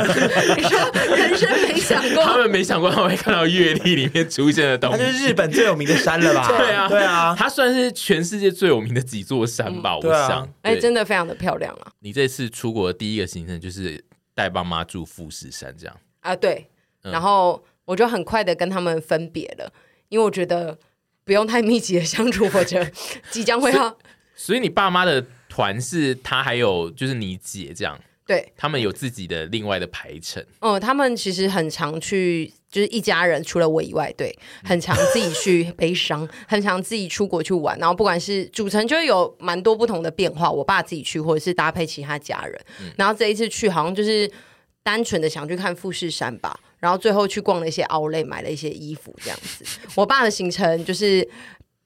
[0.58, 4.97] 你说人生没想过，他们没想过他们会看到月历里面出现的东西。
[4.97, 6.47] 它就是日本最有名的山了吧？
[6.56, 9.93] 对啊，对啊，它算是全世界最有名的几座山吧？
[9.93, 11.91] 嗯、我想，哎、啊，真的非常的漂亮啊！
[11.99, 14.03] 你这次出国的第一个行程就是
[14.36, 16.36] 带爸妈住富士山，这样啊？
[16.36, 16.69] 对。
[17.01, 19.73] 然后我就很快的跟他们分别了，
[20.10, 20.77] 因为我觉得
[21.25, 22.86] 不用太密集的相处，或者
[23.32, 23.97] 即将会要所。
[24.36, 25.25] 所以你爸妈的。
[25.54, 30.42] 团是他还有就是你姐这样，对，他们有自己的另外的排程。
[30.60, 37.78] 哦、嗯，他们其实很常去，就是一家人除了我以外，对，很常自己去悲伤， 很常自己出国去玩。
[37.78, 40.50] 然后不管是组成，就会有蛮多不同的变化。
[40.50, 42.60] 我爸自己去，或者是搭配其他家人。
[42.82, 44.28] 嗯、然后这一次去，好像就是
[44.82, 46.60] 单纯的想去看富士山吧。
[46.80, 49.63] 然后最后去逛了一些 Outlet，买了一些衣服，这样子。
[49.94, 51.30] 我爸的行程就是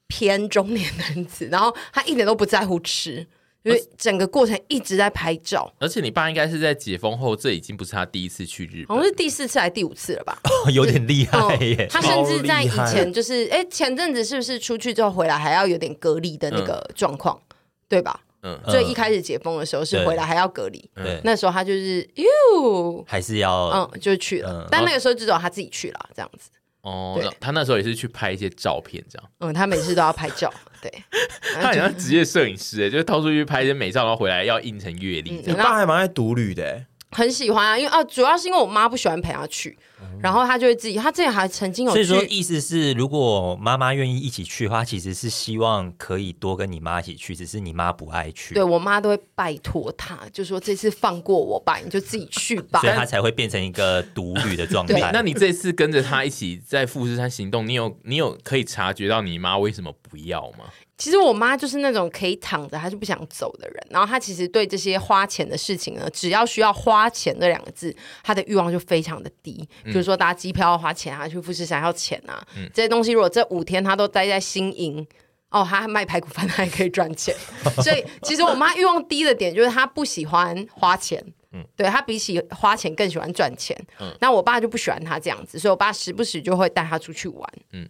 [0.08, 3.28] 偏中年男子，然后他一点都不在乎吃。
[3.68, 10.40] 因为整个过程一直在拍照，而且你爸应该是在解封后，这已经不是他第一次去日本，好像是第四次还是第五次了吧？
[10.44, 11.88] 哦、 有点厉害耶！
[11.90, 17.56] 他甚至在以前就是，哎，前阵子是不是出去之后回来还要有点隔离的那个状况，嗯、
[17.90, 18.22] 对吧？
[18.44, 26.50] 嗯，所以一开始解封的时候是回来还要隔离，对，那时候他就是哟，还是要嗯，就去了，嗯、但那个时候只有他自己去了，这样子。
[26.82, 29.30] 哦，他那时候也是去拍一些照片，这样。
[29.40, 30.54] 嗯，他每次都要拍照，
[30.90, 31.04] 对。
[31.56, 35.42] 他好像职业摄影师，哎，就是到处去拍一些美照，然后回来要印成月历。
[35.46, 39.78] 你爸还蛮爱独旅的，很喜欢啊，因为啊，主要是因为我妈不喜欢陪他去。
[40.22, 48.54] 然后他就会自己，他之前还曾经有，所以说意思是，如果妈妈愿意一起去的话，其实是希望可以多跟你妈一起去，只是你妈不爱去。
[48.54, 55.12] 对，我妈都会拜托他，就说这次放过我吧，你就自己去吧，所以他才会变成一个独旅的状 态。
[55.12, 60.66] 那你这次跟着他一起在富士山行动，你有你有可以察觉到你妈为什么不要吗？
[60.98, 63.88] 其实我妈就是那种可以躺着，她就不想走的人。
[63.92, 69.68] 然后她其实对这些花钱的事情呢，只要需要花钱这两个字，她的欲望就非常的低。
[69.84, 75.06] 比如说搭机票要花钱啊，去富士山要钱啊，嗯、这些东西如果这五天她都待在新营，
[75.52, 77.36] 哦，她还卖排骨饭，她还可以赚钱。
[77.84, 83.78] 所以其实我妈欲望低的点就是她不喜欢花钱，嗯，对，她比起花钱更喜欢赚钱。
[84.00, 87.54] 嗯，那我爸就不喜欢她这样子，所以我爸时不时就会带她出去玩。
[87.74, 87.88] 嗯，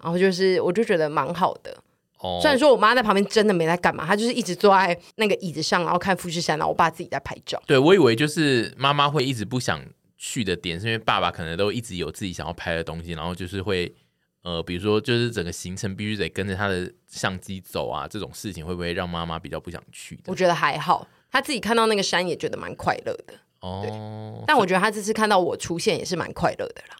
[0.00, 1.76] 然后就是我就觉得蛮好的。
[2.40, 7.60] 虽然说我妈在旁边真的没在干嘛，她就是一直坐在那个椅子上，然后看富士山，然后我爸自己在拍照。
[7.66, 9.84] 对，我以为就是妈妈会一直不想
[10.16, 13.92] 去的点，是因为爸爸可能都一直有自己想要拍的东西，然后就是会
[14.42, 20.18] 呃，比如说就是整个行程必须得跟着他的相机走啊，这种事情会不会让妈妈比较不想去？
[20.26, 23.34] 我觉得还好，她自己看到那个山也觉得蛮快乐的。
[23.60, 26.96] 哦，但我觉得她这次看到我出现也是蛮快乐的啦，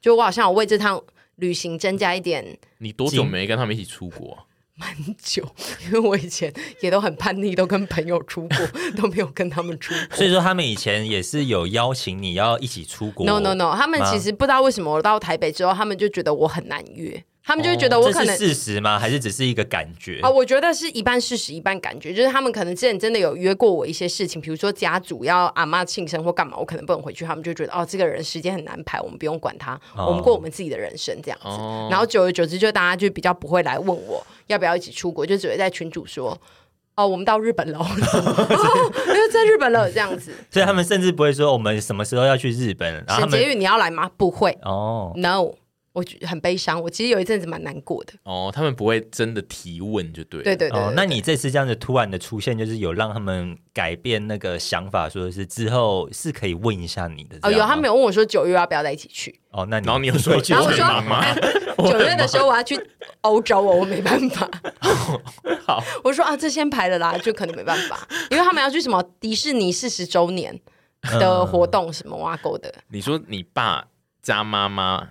[0.00, 1.00] 就我好像我为这趟
[1.36, 2.58] 旅行增加一点。
[2.78, 4.44] 你多久没跟他们一起出国啊？
[4.82, 5.46] 蛮久，
[5.86, 8.58] 因为我以前也都很叛逆，都跟朋友出国，
[9.00, 10.16] 都没有跟他们出国。
[10.16, 13.24] 所以说，他们以前也是有邀请你要一起出国。
[13.24, 17.24] No No No，他们其实不知道为什么我到台北之后，他们就觉得我很难约。
[17.44, 18.98] 他们就会觉得我可能、事实吗？
[18.98, 20.30] 还是只是一个感觉啊？
[20.30, 31.48] 我觉得是一半事实一半感觉，就是他们可能之前真的有约过我一些事情，比如说家族要阿妈庆生或干嘛，我可能不能回去，他们就觉得哦，这个人时间很难排，我们不用管他，哦、我们过我们自己的人生这样子。
[31.48, 36.38] 哦、然后久而久之，就大家就比较不会来问我要不要一起出国，就只会在群主说
[36.94, 43.04] 哦，我们到日本了，因为 在日本了这样子，所以他们甚至不会说我们什么时候要去日本。
[43.08, 44.08] 然后沈婕妤你要来吗？
[44.16, 45.54] 不会哦，No。
[45.92, 48.14] 我很悲伤，我其实有一阵子蛮难过的。
[48.22, 50.42] 哦，他们不会真的提问，就对。
[50.42, 50.80] 对对对。
[50.80, 57.36] 哦，那你这次这样子突然的出现，就是有让他们改变那个想法，说是之后是可以问一下你的。
[57.42, 59.38] 哦，有，他们有问我说九月要不要在一起去。
[59.50, 60.54] 哦，那你然后你有说去？
[60.54, 62.78] 然后我说九月的时候我要去
[63.20, 64.48] 欧洲哦，我没办法。
[65.66, 70.58] 好，我说啊，这先排了啦，就可能没办法，因为他们要去什么迪士尼四十周年
[71.02, 72.72] 的活动，什么挖沟的。
[72.88, 73.88] 你说你爸
[74.22, 75.08] 加妈妈。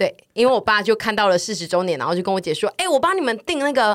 [0.00, 3.94] 对，因为我爸就看到了四十周年，然后就跟我姐说：“哎，我帮你们订那个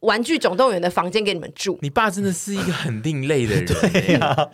[0.00, 4.48] 玩具总动员的房间给你们住。”你爸真的是一个很另类的人， 对呀、啊，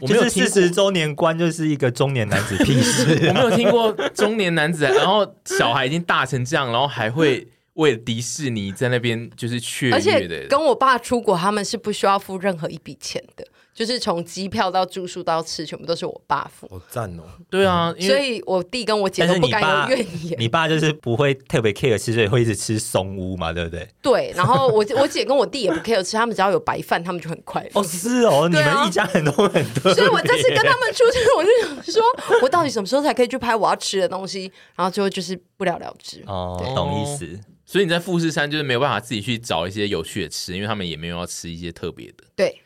[0.00, 9.96] 我没有四十周年关就是一个中年男子屁事， 我没有听过中年男子，然后小孩已经大成这样，然后还会为了迪士尼在那边就是雀跃的。
[9.96, 13.46] 而且跟我爸出国，他们是不需要付任何一笔钱的。
[13.80, 16.68] 就是从机票到住宿到吃，全部都是我爸付。
[16.68, 17.22] 好赞哦！
[17.48, 20.38] 对啊，所以我弟跟我姐都不敢有怨言。
[20.38, 23.88] 你爸就是不会特别 care 吃，所以会一直吃松屋嘛，对不对？
[24.02, 24.34] 对。
[24.36, 27.70] 然后我我姐跟我弟也不 care 吃，他们只要有白饭，他们就很快乐。
[27.72, 29.94] 哦，是哦，你们一家人都很多。
[29.94, 32.02] 所以我这次跟他们出去，我就想说，
[32.42, 34.52] 我到底什么时候才可以去拍我要吃的东西？
[34.76, 36.22] 然后最后就是不了了之。
[36.26, 37.40] 哦，懂意思。
[37.64, 42.24] 所以你在富士山就是没有办法自己去找一些有趣的吃，因为他们也没有要吃一些特别的。
[42.36, 42.60] 对。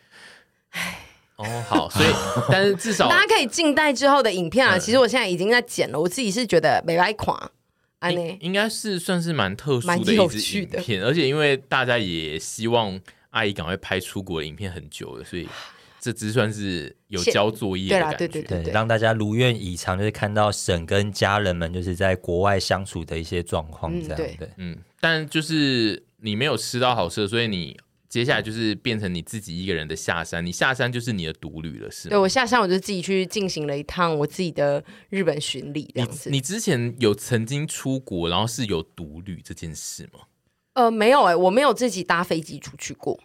[0.71, 1.04] 唉。
[1.37, 2.09] 哦，好，所以
[2.49, 4.79] 但是至少大家可以静待之后的影片啊。
[4.79, 7.51] 其实我现在已经在剪了，我自己是觉得没白垮，
[7.99, 15.49] 安内应该是算是蛮特殊的一支影片，而且因为大家也希望阿姨赶快拍出国的影片很久了，所以
[15.99, 27.77] 这只算是有交作业的感觉，对对对对，让大家如愿以偿，就是看到沈跟家人们就是在国外相处的一些状况，这样对，嗯，但就是你没有吃到好吃的，所以你。
[28.15, 32.11] 接下来就是变成你自己一个人的下山，你下山就是你的独旅了，是吗？
[32.11, 35.91] 对，我下山，我就自己去进行了一趟我自己的日本巡礼。
[35.93, 40.21] 这样子，你，你之前有曾经出国，然后是有独旅这件事吗？
[40.75, 43.19] 呃，没有哎、欸，我没有自己搭飞机出去过。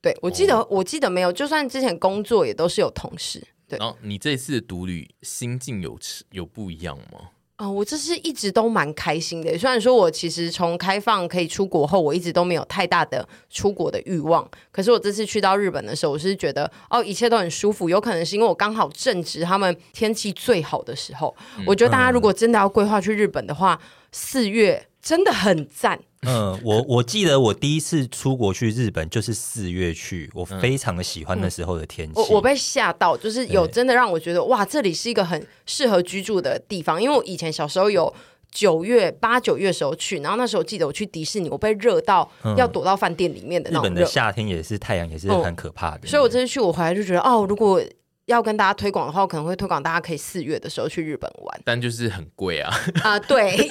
[0.00, 3.44] 对，我记得，哦、我记得没有，就算之前工作也都是有同事。
[3.66, 5.98] 对，然后你这次的独旅心境有
[6.30, 7.30] 有不一样吗？
[7.60, 9.58] 啊、哦，我这是一直都蛮开心的。
[9.58, 14.50] 虽然说我其实从开放可以出国后，我一直都没有太大的出国的欲望。
[14.72, 17.90] 可是我这次去到日本的时候，我是觉得哦，一切都很舒服。
[17.90, 21.36] 有可能是因为我刚好正值他们天气最好的时候。
[21.58, 23.78] 嗯、我觉得大家如果真的要规划去日本的话，
[24.10, 25.98] 四月真的很赞。
[26.22, 32.12] 嗯，我我记得我第一次出国去日本就是四月去，我非常的喜欢那时候的天气。
[32.14, 37.02] 我我被吓到，就是有真的让我觉得哇，这里是一个很适合居住的地方。
[37.02, 38.12] 因为我以前小时候有
[38.52, 43.86] 九月八九月的时候去，然后那时候记得我去迪士尼，我被热到要躲到饭店里面的那种。
[43.86, 47.82] 日本的夏天也是太阳也是很可怕的，所以我这次去我回来就觉得哦，如果。
[48.30, 52.72] 要跟大家推广的话，我可能会推广大家可以四月的时候去日本玩，但就是很贵啊！
[53.02, 53.68] 啊，对，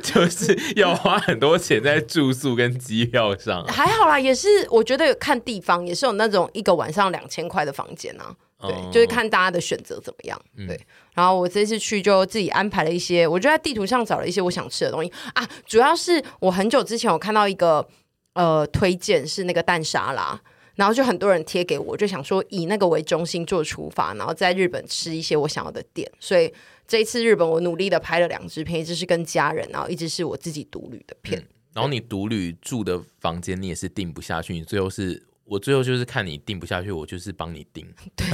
[0.00, 3.64] 就是要花很多钱在住宿跟机票上。
[3.66, 8.32] 还好啦，也是我觉得看地方，也是有那种一个晚上两千块的房间啊。
[8.60, 10.40] 对，哦、就是看大家的选择怎么样。
[10.56, 10.80] 嗯、对，
[11.14, 15.46] 然后我这次去就自己安排了一些，我就在地图上找了一些我想吃的东西啊。
[15.66, 17.86] 主要是我很久之前我看到一个
[18.34, 20.40] 呃推荐是那个蛋沙拉。
[20.76, 26.06] 然后就很多人贴给我，就想说以那个为中心做出发，然后在日本吃一些我想要的店。
[26.20, 26.52] 所以
[26.86, 31.40] 这一次日本我努力的拍了两支片，一支是跟家人，然后一支是我自己独旅的片。
[31.40, 37.86] 嗯、然后你独旅住的房间你也是订不下去，你最后是我最后就是看你订不下去，我就是帮你订。
[38.14, 38.26] 对，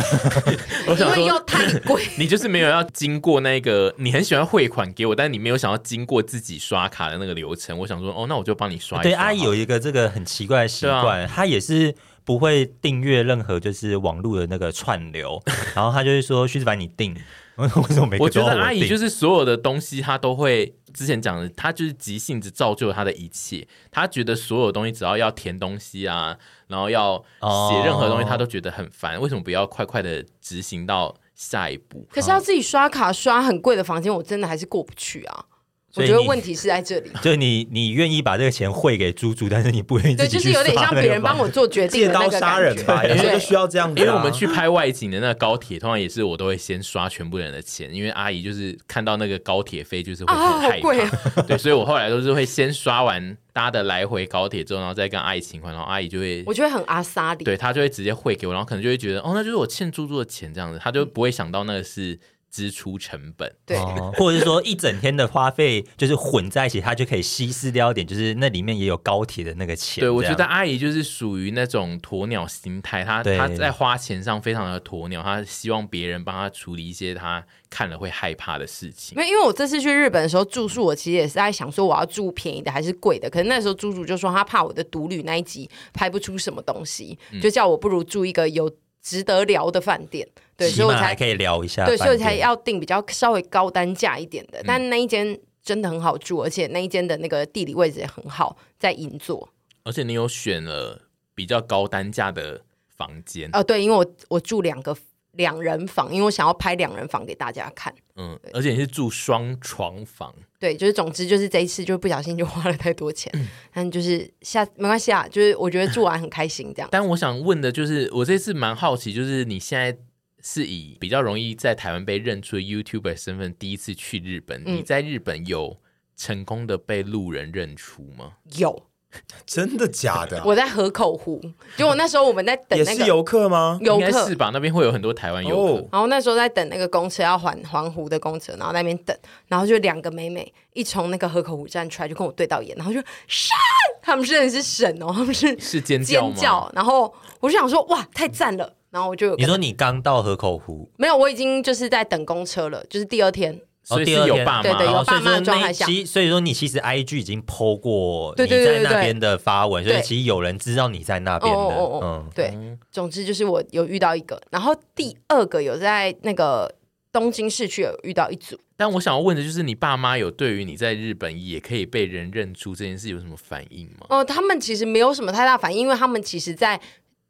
[0.90, 7.78] 我想说因为又太贵， 你就是没有要经过那个你很喜欢汇款给我，但是你没有想要经过自己刷卡的那个流程。
[7.78, 9.02] 我想说哦，那我就帮你刷一刷。
[9.05, 11.94] 对，阿姨有一个这个很奇怪的习惯，她、啊、也是。
[12.24, 15.40] 不会订阅任何就是网络的那个串流，
[15.74, 17.14] 然后他就会说徐子凡你订，
[17.56, 18.18] 为什么没？
[18.18, 23.66] 我觉得阿姨就是所有的东西，她都会之前讲的，他就是急性子造就了他的一切。
[23.90, 26.37] 他觉得所有东西只要要填东西啊，
[26.68, 29.20] 然后要写任何东西，他都觉得很烦。
[29.20, 32.06] 为什么不要快快的执行到下一步？
[32.11, 35.46] 可是要自己刷卡刷很贵的房间，我真的还是过不去啊。
[35.94, 44.00] 我觉得问题是在这里， 就你你愿意把这个钱汇给猪猪，但是你不愿意自己去对，就是有点像别人帮我做决定的那个借刀杀人吧，有时候就需要这样子。
[44.00, 62.19] 因为我们去拍外景的那个高铁，通常也是我都会先刷全部人的钱，因为阿姨就是看到那个高铁费就是会很害怕，啊、 对，所以我后来都是会先刷完搭的来回高铁之后，然后再跟阿姨请款，然后阿姨就会我觉得很阿萨里，对，她就会直接汇给我，然后可能就会觉得哦，那就是我欠猪猪的钱这样子，她就不会想到那个是。
[62.53, 63.79] 支出成本，对，
[64.19, 70.03] 或者是说一整天的花费就是混在一起，它就可以稀释掉一点，就是那里面也有高铁的那个钱。
[70.03, 79.17] 对，我觉得阿姨就是属于那种鸵鸟心态，她她在花钱上非常的鸵鸟，她希望别人帮她处理一些她看了会害怕的事情。
[79.17, 88.71] 因为因为我这次去日本的时候住宿，我其实也是在想说我要住便宜的还是贵的，可是那时候猪猪就说他怕我的独旅那一集拍不出什么东西，就叫我不如住一个有。
[89.03, 90.27] 值得聊的饭店，
[90.57, 94.61] 对，所以我才可以聊一下，对，所以才要订比较稍微高单价一点的。
[94.61, 99.48] 嗯、但那一间真的很好住，而且那一间的那个地理位置也很好，在银座。
[99.85, 101.03] 而且你有选了
[101.35, 104.96] 比较高单价的房间哦、呃，对，因为我我住两个。
[105.37, 107.94] 两人房，因为我想要拍两人房给大家看。
[108.17, 110.35] 嗯，而且你是住双床房。
[110.63, 116.88] 对，就是总之就是这一次就不小心就花了太多钱，嗯、 但就是下没关系啊，就是我觉得住完很开心这样。
[116.92, 119.98] 但我想问的就是，我这次蛮好奇，就是你现在
[120.40, 125.79] 是以比较容易在台湾被认出的 YouTuber 身份第一次去日本，嗯、你在日本有
[126.17, 128.35] 成功的被路人认出吗？
[128.56, 128.87] 有。
[129.46, 130.44] 真的假的、啊？
[130.46, 131.40] 我在河口湖，
[131.77, 133.79] 就我那时候我们在等那个也是游客吗？
[133.83, 134.50] 游客是吧？
[134.52, 135.88] 那边会有很多台湾游客。
[135.92, 139.17] 然后那时候在等那个公车要环环湖的公车，然后在那边等，
[139.48, 143.54] 然后就两个美美一从那个河口湖站出来，就跟我对到眼，然后就神，
[144.02, 150.90] 他们真的是神哦，他们是是尖叫尖叫，然后我就想说哇，太赞了，然后我就你说你刚到河口湖？
[150.96, 153.60] 没有，我已经就是在等公车了，就是第二天。
[153.92, 161.74] 所以是有爸妈，对对，有爸妈的状态下，所以说你其实 IG 已经 PO 过你在那边的发文，所以其实有人知道你在那边的。
[162.02, 162.52] 嗯，对。
[162.90, 166.74] 总之就是我有遇到一个，然后第二个有在那个
[167.10, 168.58] 东京市区有遇到一组。
[168.76, 174.06] 但我想要问的就是，你爸妈有对于你在日本也可以被人认出这件事有什么反应吗？
[174.08, 176.80] 哦，他们其实没有什么太大反应，因为他们其实在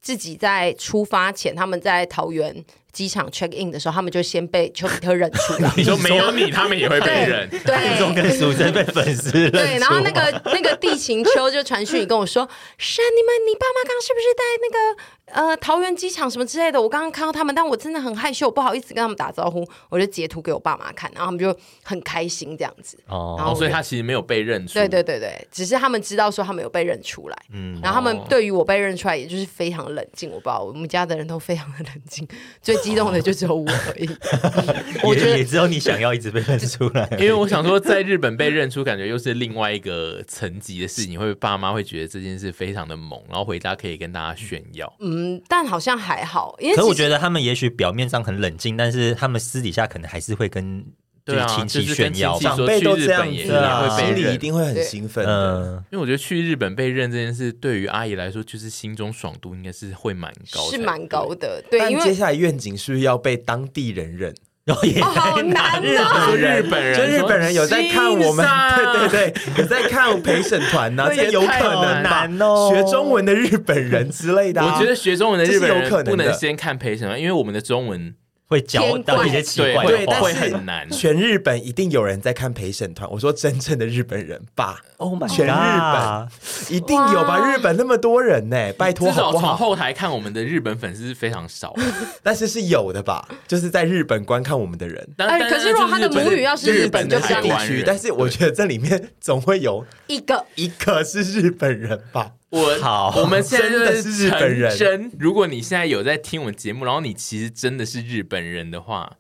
[0.01, 2.65] 自己在出发前，他们在桃园。
[2.93, 5.73] 机场 check in 的时候，他们就先被丘比特认出来。
[5.77, 7.49] 你说没有你，他们也会被认。
[7.49, 9.51] 对，中跟淑珍被粉丝认。
[9.51, 16.81] 对，然后那个那个地勤丘就传讯跟我说：“是啊，你们你爸妈刚刚是不是在那个呃桃园机场什么之类的？
[16.81, 19.67] 我刚刚看到他们，但我真的很害羞，我不好意思跟他们打招呼。
[19.89, 22.99] 我就截图给我爸妈看，然后他们就很开心这样子。
[23.09, 24.75] 哦，然后所以他其实没有被认出。
[24.75, 27.37] 对对对对，只是他们知道说他们有被认出来。
[27.53, 30.29] 嗯，然后他们对于我被认出来，也就是非常冷静。
[30.31, 32.27] 我不知道我们家的人都非常的冷静，
[32.61, 33.65] 最激动的就只有我。
[33.71, 34.09] 而已，
[35.03, 44.93] 我觉得也只有你想要一直被认出来，因为我想说，在日本被认出，感觉又是另外一个层级的事情，会爸妈会觉得这件事非常的猛，然后回家可以跟大家炫耀。
[45.01, 50.85] 嗯，但好像还好，因为可我觉得他们也许表面上很冷静，但是他们私底下可能还是会跟。
[51.25, 55.83] 对啊，亲戚炫耀，长辈都这样子啊，心里一定会很兴奋的。
[55.91, 61.63] 因为我觉得去日本被认这件事，对于阿姨来说，就是心中爽度应该是会蛮高，是蛮高的。
[61.71, 64.35] 对，但接下来愿景是不是要被当地人认？
[64.65, 66.31] 然后也好 难啊！
[66.37, 68.47] 日本人，就日本人有在看我们，
[68.77, 72.71] 对 对 对，有在看陪审团呢，这有可能难哦。
[72.73, 78.15] 学中文的日本人之类的，我觉得学中文的日本人不能先看陪审团，因为我们的中文。
[78.53, 80.89] 会教到一些奇怪的话，会很难。
[80.91, 83.11] 全日本一定有人在看陪审团。
[83.11, 87.51] 我说真正的日本人吧，Oh my God，全日本一定有吧？
[87.51, 91.75] 日本那么多人呢，拜托，至少从后台看我们的日本粉丝是非常少，
[92.23, 93.27] 但是是有的吧？
[93.49, 95.09] 就是在日本观看我们的人。
[95.17, 102.33] 哎，可是如果他的母语要是日本的地区，但是我觉得这里面总会有一个一个是日本人吧。
[102.53, 104.77] 我好，我们现在就是日本人。
[104.77, 109.11] 真，如果你现在有在听我们节目，然后你其实真的是日本人的话，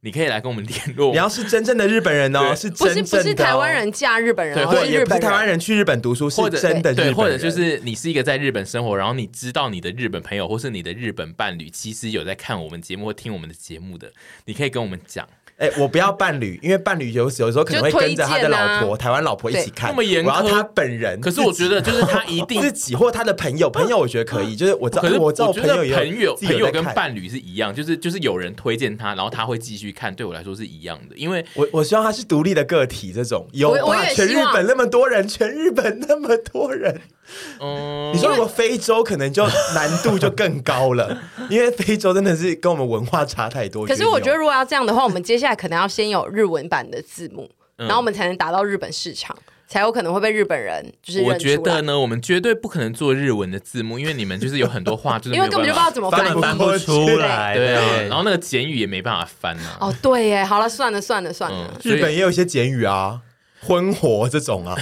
[0.00, 1.12] 你可以来跟我们联络。
[1.12, 7.12] 你要是真正的日本人哦，是真正的，不是台湾人嫁日本人，对，或者也不是台湾人去日本读书，是真的日本人。
[7.12, 14.12] 对，或者就是你是一个在日本生活，然后你知道你的日本朋友或是你的日本伴侣，其实有在看我们节目或听我们的节目的，
[14.46, 15.28] 你可以跟我们讲。
[15.60, 19.90] 哎，我不要伴侣，因为伴侣有时有时候可能会跟着他的老婆，台湾老婆一起看。
[19.90, 21.20] 那么严格，我要他本人。
[21.20, 24.56] 可是我觉得，就是他一定 自己或他的朋友，朋友我觉得可以。
[24.56, 30.14] 就是我知道，可是我知道朋友朋友朋友跟伴侣是一样，就是就是有人推荐他，然后他会继续看。
[30.14, 33.10] 对我来说是一样的，因为我我希望他是独立的个体。
[33.12, 37.00] 这种有哇，全日本那么多人，全日本那么多人。
[37.60, 41.16] 嗯，你说如果非洲可能就难度就更高了，
[41.50, 43.86] 因为非洲真的是跟我们文化差太多。
[43.86, 51.22] 可是我觉得如果要这样的话，我们接下来可能要先有日文版的字幕，然后我们才能达到日本市场，才有可能会被日本人就是。
[51.22, 59.78] 我觉得呢，我们绝对不可能做日文的字幕，因为你们就是有很多话就是因为根本就不知道怎么翻，翻不出来，对啊，然后那个简语也没办法翻啊。
[59.80, 63.20] 哦，对耶，好了，算了算了算了，日本也有一些简语啊。
[63.60, 64.74] 婚活这种啊，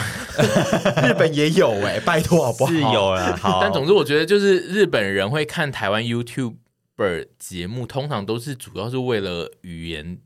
[1.05, 2.70] 日本也有哎、欸，拜托好不好？
[2.72, 3.59] 是有啦，好。
[3.61, 10.18] 但总之，我觉得就是日本人会看台湾 YouTuber 节目，通常都是主要是为了语言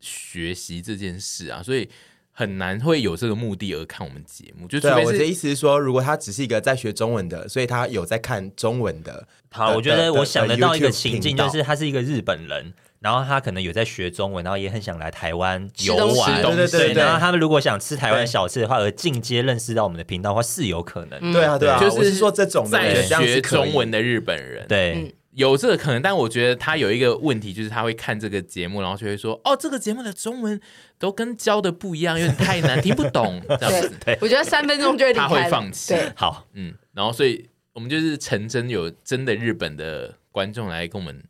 [0.00, 1.88] 学习这件事啊，所以
[2.30, 4.66] 很难会有这个目的而看我们节目。
[4.66, 9.28] 就对啊，我的意思是说，如果他只是一个在学中文的，所以他有在看中文的。
[9.50, 12.72] 好，我觉得我想得到一个情境，就是他是一个日本人。
[13.00, 16.94] 然后他可能有在学中文，然后也很想来台湾游玩，对对对。
[16.94, 21.32] 然后他们如果想吃台湾小吃的话，而进阶认识到我们的频道的话，是有可能。
[21.32, 26.02] 对啊，对啊，就是说这种在学中文的日本人，对，有这个可能。
[26.02, 30.60] 但我觉得他有一个问题，就是他会看这个节目，然后就会说：“哦，这个节目的中文
[30.98, 33.40] 都跟教的不一样，有点太难，听不懂。
[33.60, 33.92] ”这样子。
[34.04, 35.94] 对，我觉得三分钟就会他会放弃。
[36.16, 41.22] 好，嗯，然后所以我们就是诚真有真的日本的观众来跟我们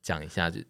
[0.00, 0.60] 讲一下就。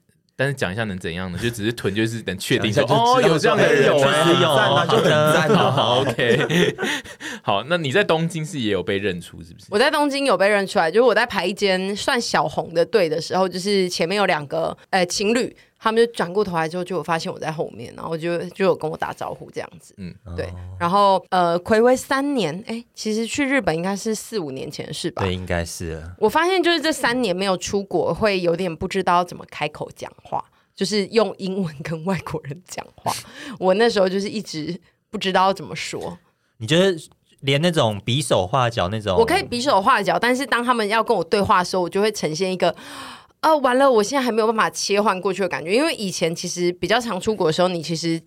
[0.41, 1.38] 但是讲一下能怎样呢？
[1.38, 6.74] 就只是囤，就是等确定说哦，有这样的人有啊，有啊，就很赞好， 好，OK，
[7.45, 9.66] 好，那你在东京是也有被认出是不是？
[9.68, 15.55] 我在东京有被认出来，就是我在排一间算小红的队的时候，就是前面有两个呃情侣。
[15.83, 19.95] 他们就转过头来之后，就有发现我在后面，然后就就有跟我打招呼这样子。
[19.97, 20.47] 嗯，对。
[20.78, 25.22] 然后呃，暌违三年，哎，其实去日本应该是四五年前的事吧？
[25.22, 26.03] 对，应该是。
[26.18, 30.45] 我发现就是这三年没有出国，会有点不知道怎么开口讲话，
[30.76, 33.11] 就是用英文跟外国人讲话。
[33.59, 34.78] 我那时候就是一直
[35.11, 36.18] 不知道怎么说。
[36.59, 36.95] 你觉得
[37.41, 42.76] 连那种比手画脚那种，我可以比手画脚，但是当他们要跟我对话的时候，我就会呈现一个。
[43.43, 43.91] 哦，完了！
[43.91, 48.20] 我现在还没有办法切换过去的感觉，因为以前其实比较常出国的时候，你其实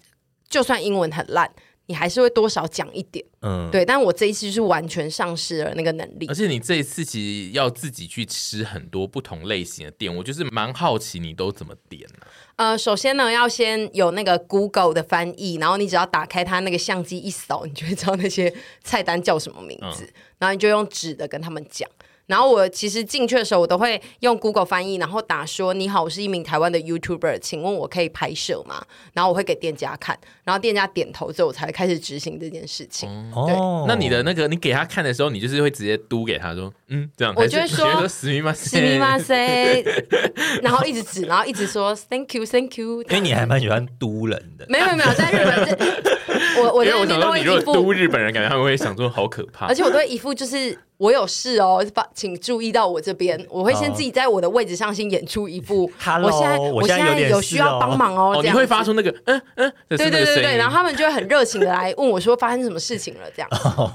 [0.49, 1.47] 就算英文很烂，
[1.85, 3.85] 你还是会多少讲一点，嗯，对。
[3.85, 6.25] 但我这一次就是完全丧失了那个能力。
[6.27, 12.25] 而且你这一次其实要自己去吃很多不同类型的店，我就是蛮好奇你都怎么点呢？
[12.55, 18.51] 呃，首先呢，要先有那个 Google 的翻译，然后你只要打开它那个相机一扫，你就会知道那些
[18.83, 21.87] 菜单叫什么名字，嗯，然后你就用纸的跟他们讲。
[22.26, 30.14] 然后我其实进去的时候，我都会用 Google 翻译，然后打说：“你好，我是一名台湾的 YouTuber，请问我可以拍摄吗？”然后我会给店家看，
[30.44, 33.08] 然后店家点头之后，我才会开始执行这件事情。
[33.34, 33.54] 哦，对，
[33.88, 44.66] 那你的那个，你给他看的时候，你就是会直接嘟给他说：“嗯，这样。”我就会说：“すみません，すみま せん。”然后一直指，然后一直说 “Thank you, Thank you。”因为你还蛮喜欢嘟人的。
[44.68, 49.64] 没有没有没有，在日本， 我我因为我想说，你如果嘟日本人，感觉他们会想说好可怕。
[49.64, 50.78] 而且我都会一副就是。
[51.03, 53.37] 我有事哦，请注意到我这边。
[53.49, 55.91] 我会先自己在我的位置上先演出一部。
[56.01, 58.37] Hello, 我现在我现在有需要帮忙哦。
[58.37, 63.49] 哦，你会发出那个嗯嗯，对对对对，然后他们就会很热情的来问我说发生什么事情了这样。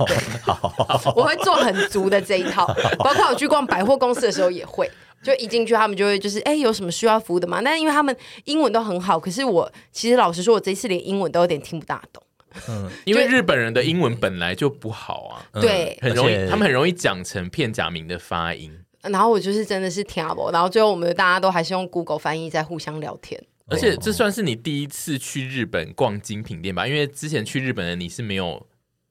[0.07, 0.17] 对，
[1.17, 2.67] 我会做很足的这一套，
[3.03, 4.91] 包括我去逛百货公司的时候也会，
[5.23, 7.63] 就一进去他们就会就是哎有什么需要服务的吗？
[7.65, 12.23] 但是因为他们英文都很好，可是我其实老实说，我这一次连英文都有点听不大懂。
[12.69, 18.73] 嗯，因为日本人的英文本来就不好啊，对，很容易，他们很容易讲成片假名的发音。
[19.03, 23.41] 然后我就是真的是听不懂，然后最后我们大家都还是用 Google 翻译在互相聊天。
[23.67, 26.87] 而且这算是你第一次去日本逛精品店吧？
[26.87, 28.67] 因为之前去日本的你是没有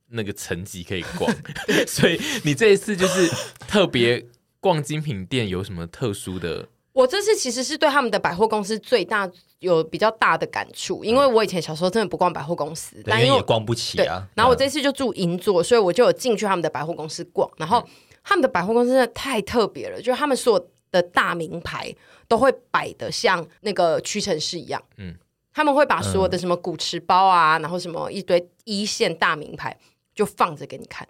[0.10, 1.32] 那个层级可以逛，
[1.88, 3.32] 所以你这一次就是
[3.68, 4.26] 特别
[4.60, 6.68] 逛精品店，有什么特殊的？
[6.98, 9.30] 我这次其实是对他们的百货公司最大
[9.60, 14.28] 有比较大的感触，因为我以前小时候真的不逛百货公司，但因为也逛不起啊。
[14.34, 17.48] 然后我这次就住银座，所以我就有进去他们的百货公司逛。
[17.58, 17.88] 然后
[18.24, 21.94] 他们的百货公司真的太特别了，就是他们所有的大名牌
[22.28, 24.82] 都会摆的像那个屈臣氏一样。
[24.98, 25.14] 嗯，
[25.54, 29.78] 他们会把所有的什么古驰包啊，然后什么一堆一线大名牌
[30.16, 31.08] 就放着给你看。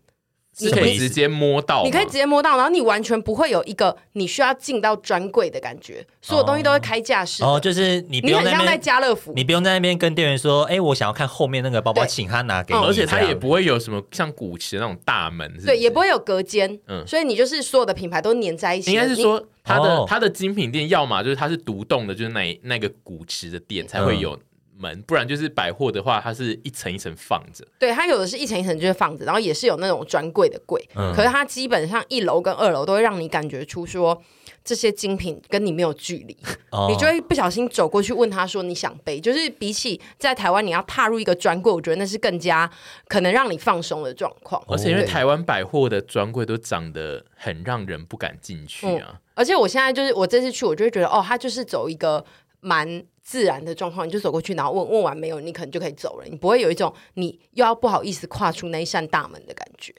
[0.59, 7.43] 你可以直接摸到，你可以直接摸到，然后你完全不会有一个你需要进到专柜的感觉，所有东西都会开架式。
[7.43, 12.79] 哦，就是你不用你很像在家乐福，你不用在那边跟店员说，哎，我想要看后面那个包包，请他拿给你。
[12.79, 16.79] 而且它也不会有什么像古驰那种大门，对，也不会有隔间。
[16.87, 18.91] 嗯，所以你就是所有的品牌都粘在一起。
[18.91, 24.39] 应该是说，它的它的精品店，要么就是它是独栋的，就是那那个古驰的店才会有。
[24.77, 27.65] 门，不然就是百货的话，它是一层一层放着。
[27.79, 30.81] 对，它有的是一层一层就是放着，然后也是有那种专柜的柜。
[30.95, 34.21] 嗯，可是它基本上一楼跟二楼都会让你感觉出说
[34.63, 36.37] 这些精品跟你没有距离，
[36.71, 39.19] 哦，你就会不小心走过去问他说你想背。
[39.19, 42.69] 就是比起在台湾你要踏入一个专柜，我觉得那是更加
[43.07, 44.61] 可能让你放松的状况。
[44.67, 49.19] 而且因为台湾百货的专柜都长得很让人不敢进去啊，嗯。
[49.33, 52.23] 而且我现在就是我这次去，我就会觉得哦，他就是走一个
[52.59, 53.03] 蛮。
[53.27, 56.25] 自然的状况，你就走过去，然后问问完没有，你可能就可以走了。
[56.29, 59.93] 你不会有一种你又要不好意思跨出那一扇大门的感觉。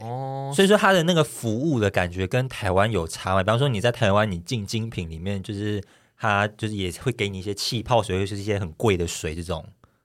[0.00, 3.44] 哦，所以说他的那个服务的感觉跟台湾有差嘛？
[3.44, 5.80] 比方说你在台湾，你进精品里面，就是
[6.18, 9.64] 他就是也会给你一些气泡水，或是一些很贵的水这种。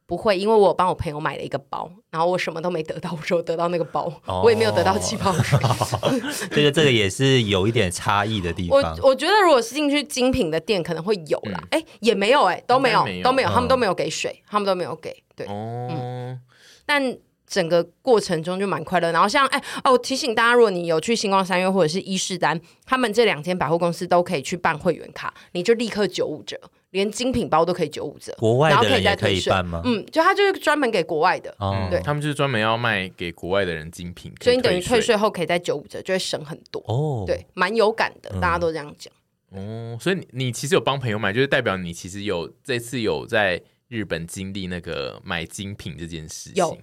[0.10, 5.60] 不会，因为我帮我朋友买了一个包，然后我什么都没得到，我说我得到那个包，哦、我也没有得到气泡水。
[6.49, 8.82] 这个这个也是有一点差异的地方。
[9.03, 11.64] 我我觉得如果是进去精品的店，可能会有啦。
[11.70, 15.16] 哎、嗯，也没有、欸，哎，都没有，没有都没有，他们都没有给水，嗯、他们都没有给。
[15.36, 16.41] 对，哦、嗯，
[16.86, 17.18] 但。
[17.49, 26.55] 整个过程中就蛮快乐，然后像哎哦，提醒大家，如果你有去星光三月或者是伊势丹，他们这两间百货公司都可以去办会员卡，你就立刻九五折，
[26.91, 28.33] 连精品包都可以九五折。
[28.37, 29.81] 国外的人也可以办吗？
[29.85, 37.23] 嗯，就他就是专门给国外的，哦、对，他们就是专门要卖给国外的人精品，所以你等于退税后可以再九五折，就会省很多哦。
[37.25, 39.13] 对，蛮有感的，大家都这样讲。
[39.49, 46.55] 哦，所以你你其实有帮朋友买，就是代表你其实有这次有在日本经历那个买精品这件事情。
[46.55, 46.77] 有。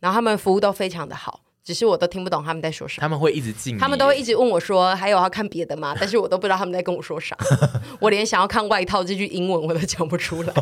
[0.00, 3.02] 然后他们服务都非常的好，只是我都听不懂他们在说什么。
[3.02, 7.36] 他们会一直进，他们都会一直问我说：“还有要看别的吗？”但是我都不知道他们在跟我说啥。
[8.00, 10.52] 我连想要看外套这句英文我都讲不出来。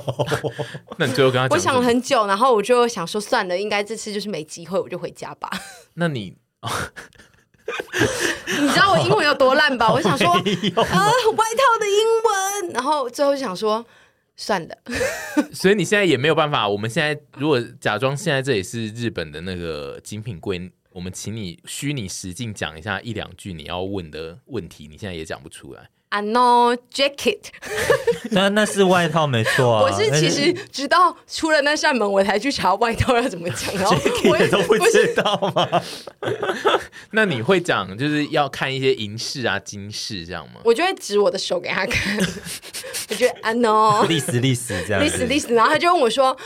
[0.99, 5.49] 那你最后跟他讲，我想了很久，然后我就想说算了，应该这次就是没机会，我就回家吧。
[5.95, 6.37] 那你，
[8.61, 9.93] 你知道我英文有多烂吧？
[9.93, 10.83] 我想说啊，外套
[11.79, 13.87] 的英文，然后最后想说。
[14.41, 14.79] 算了，
[15.53, 16.69] 所以你现在也没有办法。
[16.69, 25.89] 我们现在如果假装现在这里是日本的那个精品柜，我们请你虚拟实境讲一下一两句你要问的问题，你现在也讲不出来。
[26.09, 27.39] I know jacket，
[28.33, 29.83] 那那是外套没错啊。
[29.87, 33.97] 我是其实直到出了那扇门，我才去查外套要怎么讲，然后
[34.29, 35.83] 我也都不知道吗？
[37.13, 40.61] 那你会讲就是要看一些银饰啊、金饰这样吗？
[40.65, 42.19] 我就会指我的手给他看。
[43.11, 46.37] 我觉得 I know，历史历史这样，历史历史，然后他就问我说，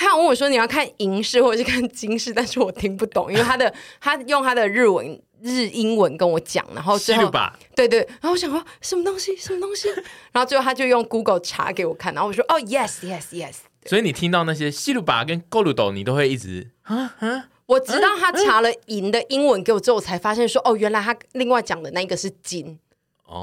[0.00, 3.70] 他想问我说你要看银饰或者是看金饰，但是我听不懂，因为他的
[4.00, 7.30] 他用他的日文日英文跟我讲，然后最后
[7.74, 9.90] 对对，然后我想说什么东西什么东西，
[10.32, 22.78] 然后最后他就用 Google 查给我看，然后我说哦 yes yes yes，所以你听到那些西鲁巴跟勾鲁斗，你都会一直啊啊，我直到他查了银的英文给我之后，我才发现说哦，原来他另外讲的那个是金。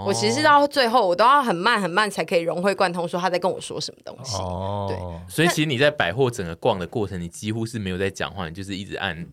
[0.05, 4.35] 我其实到最后，我都要很慢很慢才可以融会贯通，说他在跟我说什么东西。
[4.38, 4.97] 哦，对，
[5.33, 9.25] 所以其实你在百货整个逛的过程，你几乎是没有在讲话，你就是一直按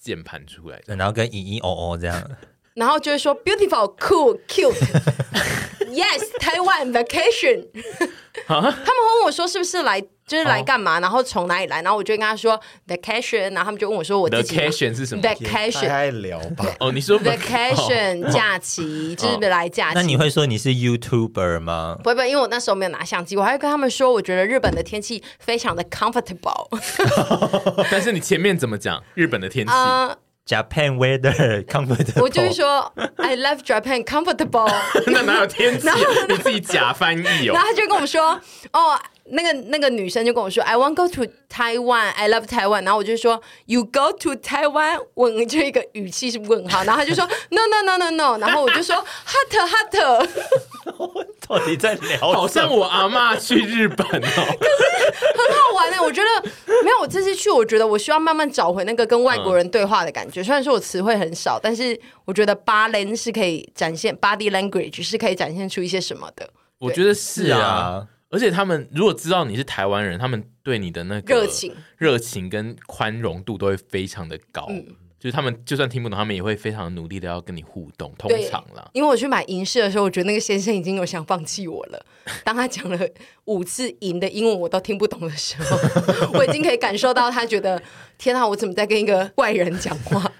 [0.00, 2.30] 键盘出来，然后跟嘤嘤哦哦这样，
[2.74, 4.74] 然后就会说 beautiful, cool, cute。
[5.90, 7.66] Yes, Taiwan vacation。
[8.46, 16.64] 他们会问我说是不是来，就是来干嘛，然后从哪里来，然后我就跟他说 vacation，然后他们就问我说我自己 vacation 是什么？vacation 太聊吧。
[16.78, 19.94] 哦，你说 vacation 假期就是来假期。
[19.96, 21.98] 那你会说你是 YouTuber 吗？
[22.04, 26.68] 不会，因为我那时候没有拿相机，我还会跟他们说，我觉得日本的天气非常的 comfortable。
[27.90, 29.72] 但是你前面怎么讲日本的天气？
[30.47, 32.21] Japan weather comfortable。
[32.21, 34.73] 我就是说， I love Japan comfortable。
[35.07, 35.87] 那哪有天气？
[36.27, 37.53] 你自己假翻译哦。
[37.53, 38.39] 然后他就跟我们说，
[38.73, 38.99] 哦。
[39.30, 42.84] 那个那个女生就跟我说，I want go to Taiwan, I love Taiwan。
[42.84, 45.06] 然后我就说，You go to Taiwan？
[45.14, 46.84] 问这一个语气是问号。
[46.84, 48.38] 然后他就说，No no no no no。
[48.38, 50.28] 然后我就说，Hot hot。
[51.48, 52.32] 到底在聊？
[52.32, 54.10] 好像我阿妈去日本哦。
[54.10, 54.82] 可是
[55.34, 55.96] 很好玩呢。
[56.02, 56.50] 我觉得
[56.82, 60.40] 没有，我这次去，我觉得我需要慢慢找回那个跟外国人对话的感觉。
[60.40, 66.48] 嗯、虽然说我词汇很少，但是我觉得 body 是可以展现 body language 是可以展现出一些什么的。
[66.78, 68.06] 我觉得是啊。
[68.30, 74.66] 而且他们如果知道你是台湾人，他们对你的那个热情、热情跟宽容度都会非常的高。
[74.68, 74.84] 嗯，
[75.18, 78.14] 就是他们就算听不懂，他们也会非常努力的要跟你互动。
[78.18, 82.06] 通常啦，因为我去买银饰的时候，我觉得那个先生已经有想放弃我了。
[82.44, 82.98] 当他讲了
[83.46, 85.78] 五次银的英文我都听不懂的时候，
[86.38, 87.82] 我已经可以感受到他觉得
[88.18, 90.30] 天啊，我怎么在跟一个外人讲话？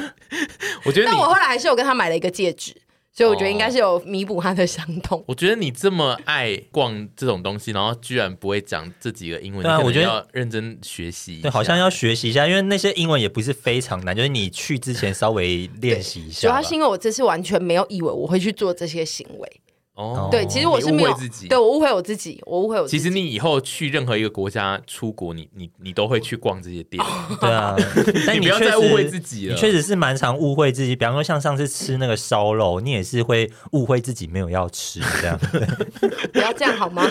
[0.84, 2.74] 我觉得，但我后来还是有跟他买了一个戒指。
[3.18, 5.24] 所以我觉得应该是有弥补他的伤痛。
[5.26, 11.40] 我觉得你这么爱逛这种东西，然后居然不会讲这几个英文，那啊，我觉得要认真学习。
[11.40, 16.42] 对，好像要学习一下，因为那些英文也不是非常难，就是你去之前稍微练习一下。
[16.46, 19.60] 主要是因为我这次完全没有以为我会去做这些行为。
[19.98, 22.96] 哦，对，其实我是没有自己，对我误会我自己，我误会我自己。
[22.96, 27.04] 其实你以后去任何一个国家出国，你你你都会去逛这些店，
[27.40, 27.74] 对啊。
[28.24, 30.94] 但你，你不要再误会自己了，你确实是蛮常误会自己。
[30.94, 35.36] 比方说，像上次吃那个烧肉，你也是会误会自己没有要吃这样。
[36.32, 37.02] 不要这样好吗？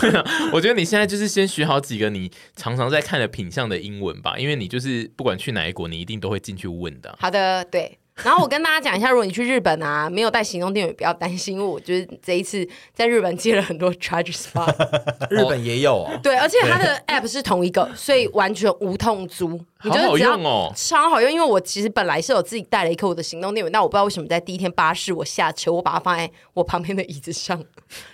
[0.00, 7.16] 对啊，我觉得你现在就是先学好几个你常常在看的品相的英文吧，因为你就是不管去哪一国，你一定都会进去问的。
[7.20, 7.98] 好的，对。
[8.16, 14.72] 然后我跟大家讲一下，如果你去日本啊，没有带行动电源，不要担心，因为我就是这一次在日本借了很多 Charge Spot，
[15.30, 16.20] 日本也有哦。
[16.22, 19.58] 对，而且它的 App 是同一个，所以完全无痛租。
[19.84, 21.30] 你觉得好好用哦，超好用。
[21.30, 27.58] 因为我其实本来是有自己带了一颗我的行动电源，但我不知道为什么在第一天巴士我下车，我把它放在我旁边的椅子上，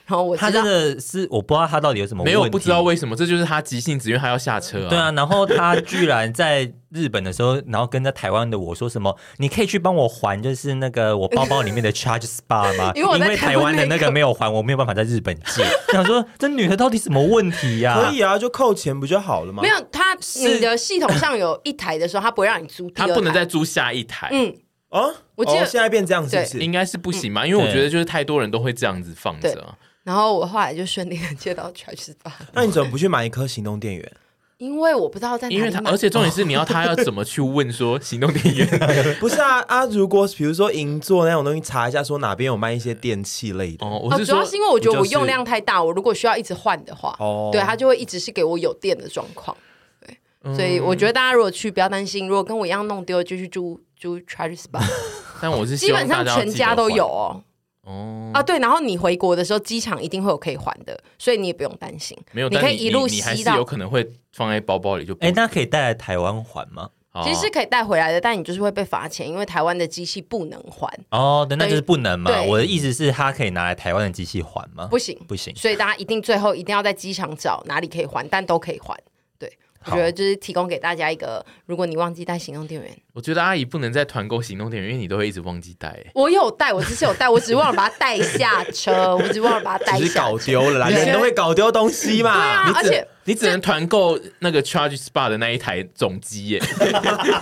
[0.07, 4.89] 然后我他真的是我不知道他到底有什么问题，没有不知道为什么，这就是他急性子，因为他要下车啊。
[4.91, 12.93] 对啊，然后他居然在日本的时候，然后跟在台湾的我说什么，你可以去帮我还，就是那个我包包里面的 Charge Spot 吗？
[12.97, 15.65] 因为台湾的那个没有还，我没有办法在日本借。
[15.93, 18.01] 想说这女的到底什么问题呀？
[18.01, 19.63] 可以啊，就扣钱不就好了吗？
[19.63, 24.29] 没有，他你的系统上有一台的时候，他不会让你租，他不能再租下一台。
[24.33, 24.55] 嗯，
[24.91, 27.47] 哦，我记得现在变这样子，是应该是不行嘛？
[27.47, 29.77] 因为我觉得就是太多人都会这样子放着。
[30.05, 32.33] 然后我后来就顺利的接到 Charge Spot。
[32.55, 34.13] 那你怎么不去买一颗行动电源？
[34.57, 38.67] 因为我不知道在哪里，因为他，而且重点是你要他要怎么去问说行动电源？
[39.21, 39.87] 不是啊啊！
[39.87, 44.01] 如果比如说银座那种东西，查一下说哪边有卖一些电器类的哦。
[44.03, 49.57] 我是说，主要是因为我觉得我用量太大，我如果需要一直换的话，哦，对，它就会一直是给我有电的状况。
[50.49, 54.83] 对，所以我觉得大家如果去不要担心，如果跟我一样弄丢，就去租租 Charge Spot。
[55.41, 57.43] 但我是基本上全家都有哦。
[57.85, 62.17] 哦啊，对，然后你回国的时候，机场一定会有可以还的，所以你也不用担心。
[62.33, 65.15] 没有，你可以一路吸到，你还是有可能会放在包包里就。
[65.21, 66.91] 哎，那可以带来台湾还吗？
[67.25, 70.89] 其实是可以带回来的，但你就是会被罚钱，因为台湾的机器不能还。
[71.11, 72.31] 哦，那就是不能嘛。
[72.43, 74.87] 我的意思是，他可以拿来台湾的机器还吗？
[74.89, 75.53] 不行，不行。
[75.57, 78.95] 所以大家一定最后一定要在机场找哪里可以还，但都可以还。
[79.37, 79.51] 对，
[79.91, 82.91] 我觉得就是提供给大家一个，如果你忘记带行动电源。
[83.15, 85.99] 我觉得阿姨不能再团购行动电源，因为你都会一直忘记带。
[86.15, 90.05] 我有带，我之前有带，我只忘了把它带下车，我只忘了把它带下车。
[90.05, 92.35] 只是搞丢了啦，人都会搞丢东西嘛。
[92.35, 96.59] 对啊，而且你只能团购那个 Charge Spot 的那一台总机耶。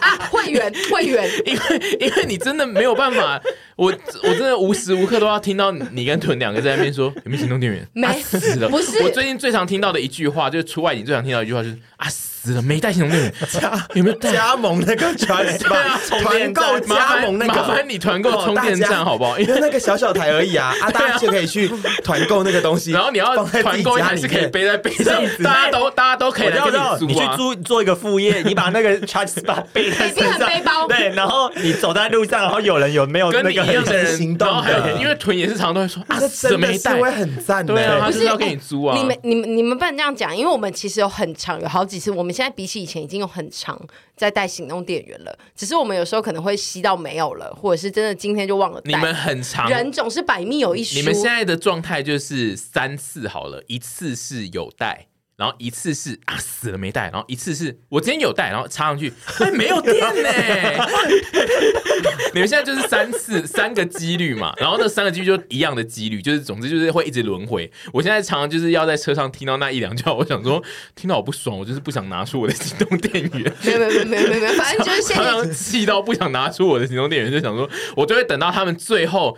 [0.01, 3.39] 啊，会员会员， 因为因为你真的没有办法，
[3.77, 3.93] 我
[4.23, 7.87] 我真的无时无刻都要听到你跟屯两个在那边说有没有行动电源？
[7.93, 8.69] 没死了。
[8.71, 13.33] 不是，我最近最常听到的一句话，就是出外景最常听到一句话就是啊死了，没带行动电源。
[13.51, 16.23] 加有没有加盟那个 Charge Spot？
[16.23, 19.39] 团购加盟那个，麻烦你团购充电站好不好？
[19.39, 21.71] 因为 那个小小台而已啊，啊，大家就可以去
[22.03, 22.93] 团购那个东西。
[22.93, 27.07] 然后你要团购还是可以背在背上，大家都大家都可以来跟你租。
[27.07, 34.93] 你去租做一个副业，你把那个 Charge Spot 背在身上，背包对，然后你走在路上，然后有人有没有跟你一样的人行动的？
[35.01, 38.97] 因为屯也是常常都会说啊，这没带会很赞的，对啊，他是要给你租啊。
[38.97, 43.81] 你们你们你们不能这样讲，因为我们其实有很长，有好几次，我们现在比起以前已经有很长
[44.15, 48.91] 在带行动电源了，只是我们有时候可能会吸到没有了，或者是真的今天就忘了带。
[48.91, 50.97] 你们很长，人总是百密有一疏。
[50.97, 55.07] 你们现在的状态就是三次好了，一次是有带。
[55.37, 60.29] 然后一次是啊死了没带，然后一次是我今天有带，然后插上去，哎没有电呢。
[62.33, 67.71] 你们现在就是三次三个几率嘛，然后那三个几率就一样的几率，就是总之就是会一直轮回。
[67.93, 70.63] 我现在常常就是要在车上听到那一两句话，我想说
[70.95, 73.53] 听到我不爽，我就是不想拿出我的行动电源。
[73.63, 79.37] 没有没有没有没有，反正就是现在气到不想拿出我的行动电源，就想说我就会等到他们最后。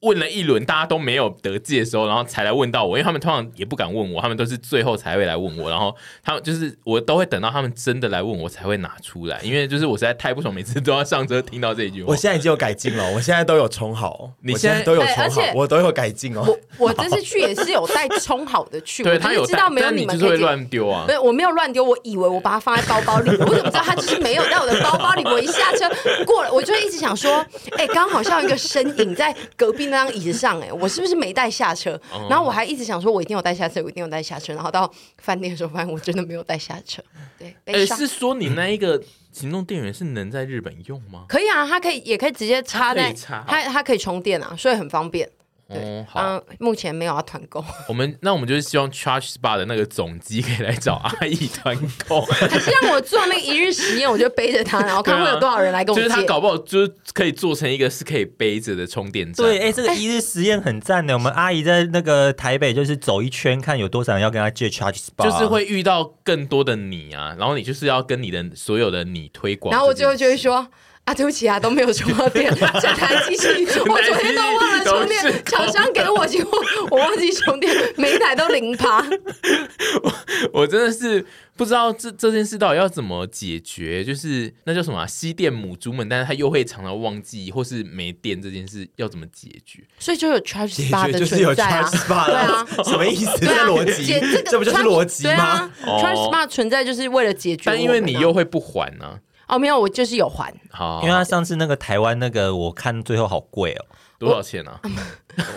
[0.00, 5.94] 问了一轮，大家都没有得借的时候，然后才来问到我，因为他们通常也不敢问我，他们都是最后才会来问我，然后
[6.24, 12.10] 他们就是我都会等到他们真的来问我才会拿出来，因为就是我实在太不爽，每次都要上车听到这一句话。
[12.10, 16.44] 我现在已经有改进了， 我现在都有充好，你现在都有充好，我都有改进哦。
[16.46, 21.04] 我我这次去也是有带充好的去， 对他有知道没有你们就会乱丢啊？
[21.06, 25.22] 不是，我没有乱丢，我以为我把它放在包包里，我怎么知道它就是没有在我的包包里？
[25.26, 25.90] 我一下车
[26.24, 27.44] 过了，我就一直想说，
[27.76, 30.72] 哎，刚好像一个身影在隔壁那张椅子上，哎。
[30.72, 32.00] 我是不是没带下车？
[32.28, 34.54] 然后我还一直想说，我一定有带下车，我一定有带下车。
[34.54, 37.02] 然后到饭店的时候，发现我真的没有带下车。
[37.38, 41.24] 对，哎，是说你那一个行动电源是能在日本用吗？
[41.28, 45.28] 可以啊，它可以，也可以直接插在，它它，它可以充电啊，所以很方便。
[45.72, 47.64] 对，好，目前没有要团购。
[47.88, 51.76] 我们那我们就是希望 Charge Spot 的那个总机可以来找阿姨团
[52.08, 52.20] 购。
[52.22, 56.08] 还 是让我做那个一日实验，我就背着它，然后看会有多少人来跟我借。
[56.08, 59.46] 就是他搞不好就是可以做成一个是可以背着的充电站。
[59.46, 61.14] 对，哎，这个 一日实验很赞的。
[61.14, 69.70] 我们阿姨在那个台北就是走一圈，看有多少人要跟他借 Charge Spot，就是会遇到更多的你啊，然后你就是要跟你的所有的你推广。
[69.72, 70.68] 然后我最后就会说。
[71.06, 76.58] 啊，对不起啊，都没有充到电，这台机器我昨天都忘了充电，厂商给我结果
[76.90, 79.00] 我忘记充电，每一台都零趴。
[80.02, 80.12] 我
[80.52, 81.24] 我真的是
[81.56, 89.82] 不知道这这件事到底要怎么解决，就是那叫什么吸电母猪们，但是他又会常常忘记或是没电这件事要怎么解决？
[89.98, 91.90] 所以就有 Charge Spot 的存在啊，
[92.26, 93.38] 对啊，什么意思？
[93.40, 94.14] 这逻辑，
[94.44, 99.18] 这不就是逻辑吗？Charge Spot 存在就是为了解决，但因为你又会不还呢。
[99.48, 100.54] 哦，没有，我就是有还。
[100.70, 103.84] 好，因为他上次那个台湾那个，我看最后好贵哦，
[104.20, 104.78] 多少钱啊？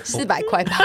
[0.05, 0.77] 四百块吧。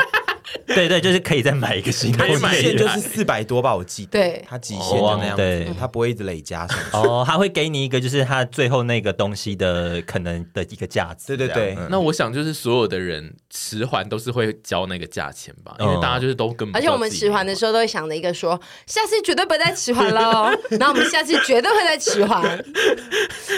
[0.66, 4.10] 对对，就是可以再买一个新的，极限就是四百多吧，我记得。
[4.12, 6.84] 对，它极限就那样子，它不会一直累加上去。
[6.96, 11.36] 哦，它会给你一个，就是它最后那个东西的可能的一个价值。
[11.36, 16.80] 对对对，那我想就是所有的人迟还都是会交那个价钱吧，因为大家就是都根本。
[16.80, 22.62] 而且我们迟还的时候都会想着一个说，下次绝对不会再迟还了， 然后我们下次绝对会再迟还，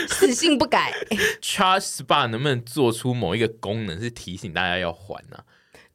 [0.09, 0.93] 死性不改。
[1.43, 5.39] Charge Spa 能不能做出某一个功能是提醒大家要还呢？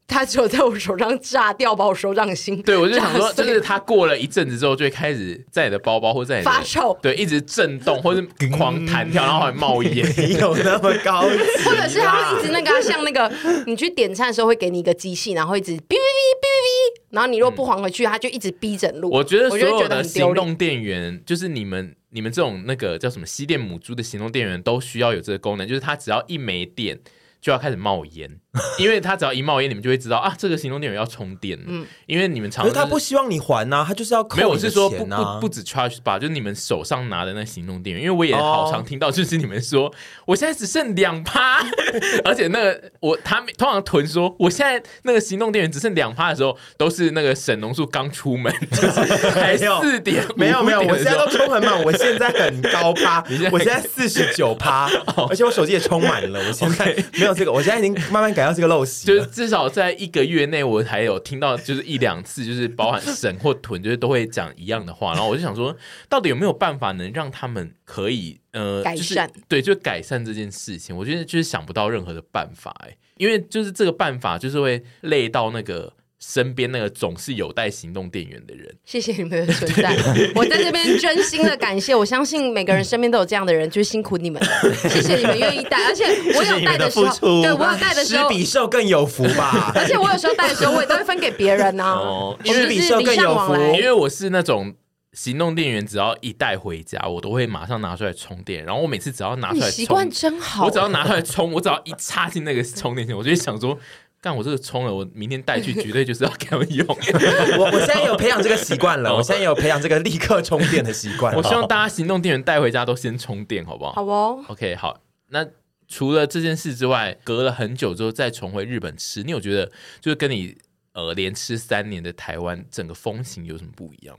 [0.08, 2.62] 他只有在我手上炸掉，把我手掌心。
[2.62, 8.24] 对，我就想说，就是他过了一阵子之后，就会开始在你的包包或在你发臭，对，一直震动或者
[8.56, 11.38] 狂弹跳，然后还冒烟， 没有那么高级。
[11.66, 13.32] 或者是他会一直那个像那个，
[13.66, 19.10] 你去点餐的时候会给你一个机器，然后一直哔哔哔哔哔哔，然后你如果不还回去，他就一直逼整路。
[19.10, 27.00] 我觉得所有的行动电源，就是你们你们这种那个叫什么西电母猪的行动电源，都需要有这个功能，就是它只要一没电。
[27.42, 28.40] 就要开始冒烟，
[28.80, 31.60] 因为他只要一冒烟，你们就会知道啊，这个行动电源要充电。
[31.66, 39.94] 嗯，因为你们常常、就是，他不希望你还呐、啊，他就是要扣、啊、没有，我是说不不不止 charge 吧，就是你们手上拿的那行动电源，因为我也好常听到，就是你们说、哦、
[40.28, 41.60] 我现在只剩两趴，
[42.26, 54.90] 而且那个我他通常囤说我现在那个行动电源只剩两趴的时候，都是那个沈农树刚出门，就是还四点没有没有，我现在都充很满，我现在很高趴，我现在四十九趴，
[55.30, 57.36] 而且我手机也充满了，我现在没有。
[57.36, 65.14] 这个我现在已经慢慢改到这个陋习，就是至少在一个月内，我还有听到就是一两次，就是包含神或屯，就是都会讲一样的话。
[65.14, 65.76] 然后我就想说，
[66.08, 69.30] 到底有没有办法能让他们可以呃改善？
[69.48, 70.96] 对，就改善这件事情。
[70.96, 75.94] 我觉得就是想不到任何的办法哎，因为就是这个办法就是会累到那个。
[76.28, 79.96] 身边那个总是有带行动电源的人，谢谢你们的存在。
[80.34, 84.48] 我在这边真心的感谢，我相信每个人身边都有这样的人，就是辛苦你们了。
[84.90, 86.04] 谢谢你们愿意带，而且
[86.36, 89.72] 我有带的时候，对我有带的时候，施比受更有福吧。
[89.78, 91.92] 而且我有时候带的时候，我也都会分给别人呢、啊。
[91.94, 94.74] 哦，施比受更有福，因为我是那种
[95.14, 98.66] 行动电源，只要一带回家，我都会马上拿出来充电。
[98.66, 100.66] 然后我每次只要拿出来，习惯真好。
[100.66, 103.78] 我只要拿出来充，我只要一插进那个充电线，我就会想说。
[104.26, 106.84] 但我这个充了，我明天带去绝对就是要给他们用。
[107.60, 111.36] 我我现在有培养这个习惯了， 我现在有培养这个立刻充电的习惯。
[111.36, 113.92] 我希望大家行动电源带回家都先充电，好不好？
[113.92, 114.44] 好哦。
[114.48, 115.00] OK，好。
[115.30, 115.46] 那
[115.88, 119.72] 除了这件事之外，隔了很久之后再重回日本吃，你有觉得
[120.02, 120.58] 就是跟你
[120.94, 124.18] 呃连吃三年的台湾整个风情有什么不一样？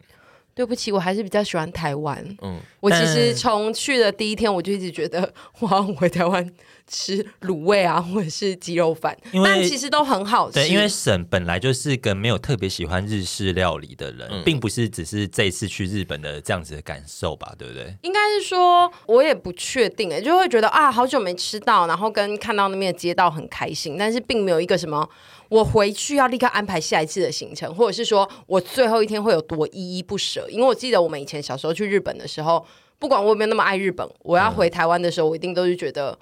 [0.55, 2.25] 对不起，我还是比较喜欢台湾。
[2.43, 6.49] 嗯，我其实从去的第一天我就一直觉得我要回台湾。
[6.87, 10.55] 吃卤味啊，或者是鸡肉饭，但其实都很好吃。
[10.55, 17.53] 对，因为沈本来就是个没有特别喜欢日式料理的人，嗯、并不是只是这一次去日本的这样子的感受吧？
[17.59, 17.93] 对不对？
[18.03, 25.09] 应该是说，我也不确定哎，就会觉得啊，好久没吃到，然后跟看到那边的街道很开心，但是并没有一个什么
[25.49, 30.47] 我回去要立刻安排下一次的行程，或者是说我最后一天会有多依依不舍。
[30.49, 32.65] 因为我记得我们以前小时候去日本的时候，
[33.01, 36.17] 不管我有没有那么爱日本，我要回台湾的时候，嗯、我一定都是觉得。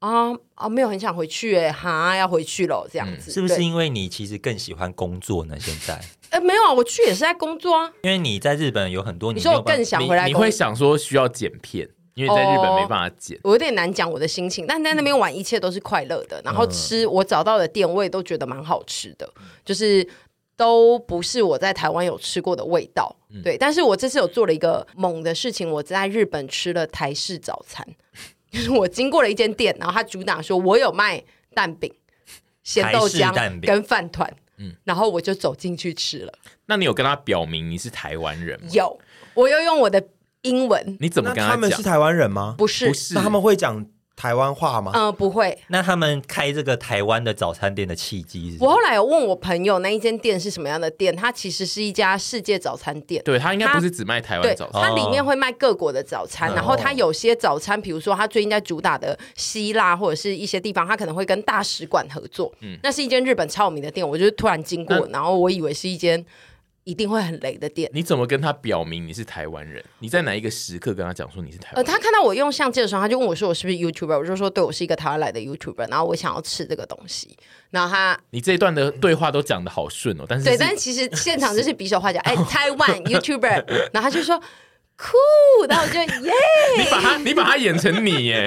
[0.00, 5.56] 啊啊，没有很想回去哎，哈，要回去了这样子，嗯，是不是因为你其实更喜欢工作呢？
[5.60, 6.00] 现在？
[6.30, 7.90] 哎， 没有啊，我去也是在工作啊。
[8.02, 13.36] 因为你在日本有很多，你说我更想回来，你会想说需要剪片，因为在日本没办法剪。
[13.38, 20.06] 哦，我有点难讲我的心情，但在那边玩一切都是快乐的，然后吃我找到的店我也都觉得蛮好吃的，嗯，就是
[20.56, 23.14] 都不是我在台湾有吃过的味道。
[23.28, 27.86] 嗯，对，但是我这次有做了一个猛的事情，我在日本吃了台式早餐。
[28.50, 31.22] 就 是我经过了一间店，然后他主打说我有卖
[31.54, 31.92] 蛋饼、
[32.62, 36.32] 咸豆浆跟饭团，嗯，然后我就走进去吃了。
[36.66, 38.68] 那你有跟他表明你是台湾人吗？
[38.72, 38.98] 有，
[39.34, 40.04] 我又用我的
[40.42, 40.96] 英文。
[41.00, 41.50] 你怎么跟他讲？
[41.50, 42.54] 他们是台湾人吗？
[42.58, 43.86] 不是，不是，那他们会讲。
[44.20, 44.92] 台湾话吗？
[44.94, 45.56] 嗯，不会。
[45.68, 48.58] 那他们开这个台湾的早餐店的契机是？
[48.60, 51.16] 我后来有问我朋友，那一间店是什么样的店？
[51.16, 53.22] 它其实是一家世界早餐店。
[53.24, 56.50] 对，它应该不是只卖台湾早餐，它里面会卖各国的早餐。
[56.50, 62.52] 哦、然后它有些早餐，比如说它最近在主打的希腊或者是一些地方，它可能会跟大使馆合作。
[62.60, 64.06] 嗯，那是一间日本超有名的店。
[64.06, 66.22] 我就突然经过，然后我以为是一间。
[66.84, 67.90] 一定会很雷的店。
[67.92, 69.84] 你怎么跟他表明你是台湾人？
[69.98, 71.84] 你在哪一个时刻跟他讲说你是台湾人？
[71.84, 77.36] 呃，他看到我用相机的时候，他就问我说：“我是不是 YouTuber？” 我就说：“对，我是一个台湾来的 YouTuber。”然后我想要吃这个东西。
[77.70, 83.90] 然后他，你这一段的对话都讲得好顺哦，但是，是对，但其实现场就是比手画脚，哎， 台湾 YouTuber。
[83.92, 84.40] 然后他就说。
[85.00, 86.32] 酷，然后我就 耶！
[86.76, 88.46] 你把他，你把他演成你耶？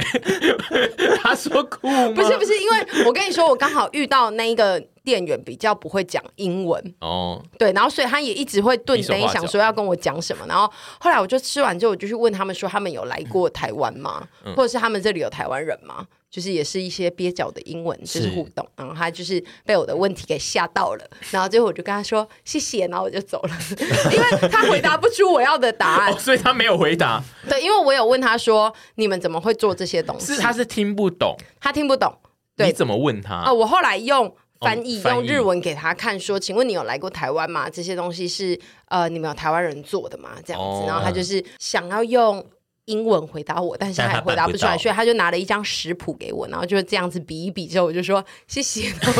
[1.24, 2.12] 他说酷吗？
[2.16, 14.28] 不是不是，因为我跟你说，我刚好遇到那一个店员比较不会讲英文哦，对，然后所以他也一直会顿灯想说要跟我讲什么，然后后来我就吃完之后，我就去问他们说他们有来过台湾吗？
[14.45, 16.06] 嗯、或者是他们这里有台湾人吗？
[16.34, 23.55] 就是也是一些蹩脚的英文，就是互动，然后他就是被我的问题给吓到了，然后最后我就跟他说谢谢，然后我就走了，
[24.11, 27.23] 因为他回答不出我要的答案，哦，所以他没有回答。
[27.47, 30.34] 对，因为我有问他说你们怎么会做这些东西？
[30.34, 32.11] 是他是听不懂，他听不懂。
[32.55, 33.36] 对，你怎么问他？
[33.36, 34.36] 啊、哦，我后来用。
[34.61, 37.69] 翻译用日文给他看，说：“请问你有来过台湾吗？
[37.69, 40.29] 这些东西是呃，你们有台湾人做的吗？
[40.45, 40.84] 这样子。
[40.84, 42.41] 哦”然后他就是想要用
[42.86, 48.89] 英文回答我，但是他也回答不出来，所以他就拿了一张食谱给我，然后就这样子比一比之后，我就说 谢谢。
[48.91, 49.13] 所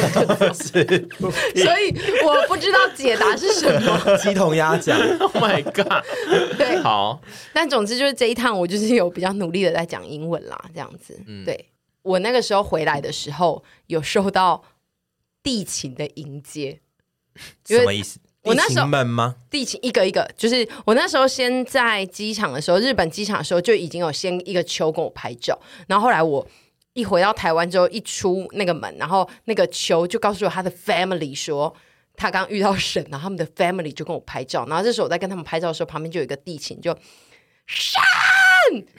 [1.80, 1.96] 以
[2.26, 5.00] 我不知道解答是什么，鸡同鸭讲。
[5.20, 6.04] Oh my god！
[6.58, 7.22] 对，好。
[7.54, 11.20] 但总之就是这一趟，我就是有比较努力的在讲英文啦，这样子。
[11.28, 11.70] 嗯、对
[12.02, 14.64] 我那个时候回来的时候，有受到。
[15.44, 16.80] 地勤的迎接，
[17.66, 18.18] 什么意思？
[18.44, 18.86] 我那时候？
[19.50, 26.46] 地勤一个一个，就是我那时候先在机场的时候，日本机场的时候就已经有先一个秋跟我拍照，然后后来我
[26.94, 31.74] 一回到台湾之后，一出那个门，然后那个秋就告诉我他的 family 说
[32.16, 36.94] 他刚遇到神，然后他们的 family 就跟我拍照，然后这时候我在跟他们拍照的时候，旁边就有一个地勤就
[37.66, 38.02] 神，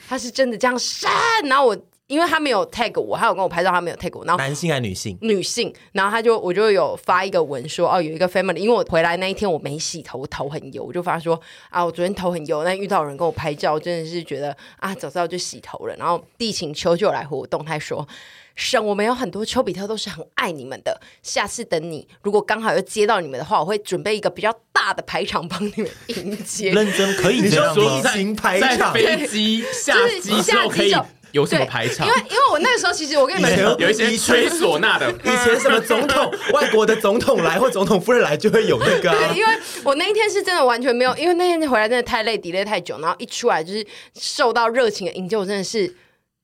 [0.09, 1.11] 他是真的这样神，
[1.45, 1.76] 然后我。
[2.14, 4.24] 因为他没有 tag 我，他有跟我拍照，他没有 tag 我。
[4.24, 5.18] 然后男性还是女性？
[5.20, 5.74] 女性。
[5.90, 11.38] 然后他就我就有发一个文说，哦，有一个 family，因为我回来那一天我没洗头，头很油，我就发说
[11.70, 15.96] 啊，我昨天头很油，但遇到有人跟我拍照，真的是觉得啊，早知道就洗头了。
[15.96, 18.06] 然后地勤秋就来回我动态说，
[18.54, 26.70] 神，我们有很多丘比特都是很爱你们的，下次等你如果刚好又接到你们的话，我会准备一个比较大的排场帮你们迎接。
[26.70, 30.94] 认真可以这样说地勤排场，飞机下机之后可以。
[31.35, 32.07] 有什么排场？
[32.07, 39.16] 因为因为我那个时候其实我跟你们有一些吹唢呐的，以前什么总统、 外国的总统来或总统夫人来就会有那个、啊。
[39.18, 45.93] 对，因为我那一天是真的完全没有，因为那天回来真的太累，delay 太久，然后一出来就是受到热情的迎接，我真的是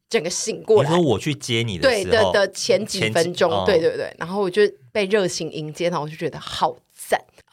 [0.09, 0.91] 整个醒过来。
[0.91, 6.81] 你说我去接你的时候，对的的前几分钟，哦、对对对，然后我就被热情迎接，然后我就觉得好赞。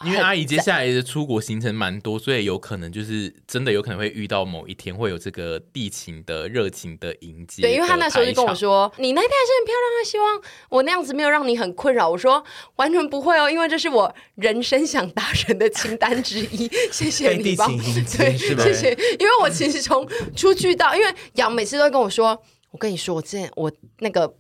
[0.05, 7.67] 因为阿姨接下来的出国行程蛮多，所以有可能就是真的有可能会遇到某一天会有这个地勤的热情的迎接的。
[7.67, 12.43] 对，因为他那时候就跟我说：“你那天还是很漂亮啊，希望我那样子没有让你很困扰。”我说
[12.77, 17.67] ：“完全不会哦，因为这是我人生想达成的清单之一。”谢谢你帮，
[18.17, 18.91] 对，谢谢。
[19.19, 22.39] 因为我其实从出去到，因为杨每次都跟我说
[22.69, 24.31] ：“我跟你说，我之前我那个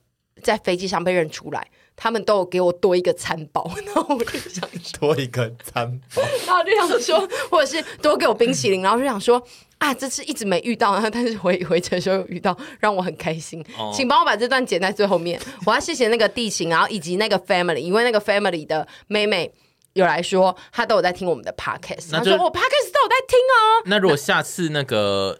[0.43, 1.67] 在飞机上被认出来。”
[1.97, 9.41] 他们都有给我多一个餐包， 然后我就想说多一个餐包， 然后我就想说，或者是多给我冰淇淋，然后就想说
[9.79, 13.65] 啊，这次一直没遇到，然 后但是回回程的时候有遇到，让我很开心。
[13.77, 15.41] 哦、请帮我把这段剪在最后面。
[15.65, 19.51] 我要谢谢那个地勤，然后以及那个 family，因为那个 family 的妹妹
[19.93, 23.83] 有来说，她都有在听我们的 podcast，她就说我 podcast 都有在听哦。
[23.85, 25.39] 那如果下次那个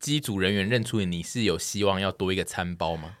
[0.00, 3.16] 机组人员认出你，你是有希望要多一个餐包吗？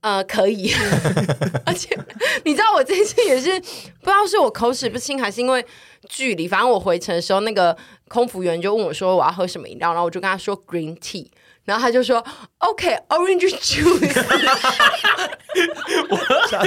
[0.00, 0.72] 呃，可以，
[1.66, 1.96] 而且
[2.44, 5.64] 你知道我这次也是不知道是我口齿不清还是因为
[6.08, 7.76] 距离，反正我回程的时候，那个
[8.08, 11.26] 空服员就问我说我要喝什么饮料，然后我就跟他说 green tea，
[11.66, 12.24] 然后他就说
[12.58, 14.24] OK orange juice，
[16.08, 16.16] 我
[16.48, 16.62] 加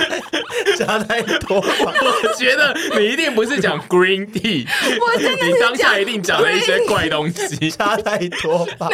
[0.78, 4.68] 加太多，我觉得你一定不是讲 green tea，
[5.02, 8.90] 我真的你当下一定讲了一些怪东西，差太多吧，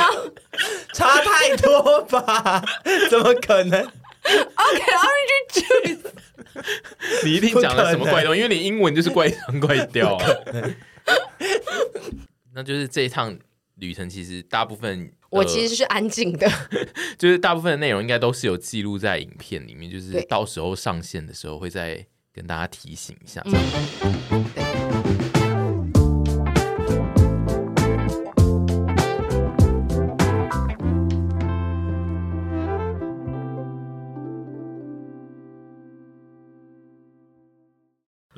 [0.94, 2.64] 差太多吧，
[3.10, 3.86] 怎么可能
[4.56, 6.12] ？OK，orange juice。
[7.24, 10.18] 你一定讲了什么怪东西，因为你英文就是怪腔怪调。
[12.54, 13.38] 那就是这一趟
[13.76, 16.50] 旅程，其实大部分我其实是安静的，
[17.18, 23.42] 就是大部分的内容应该都是有记录在影片里面，就是到时候上线的时候会再跟大家提醒一下。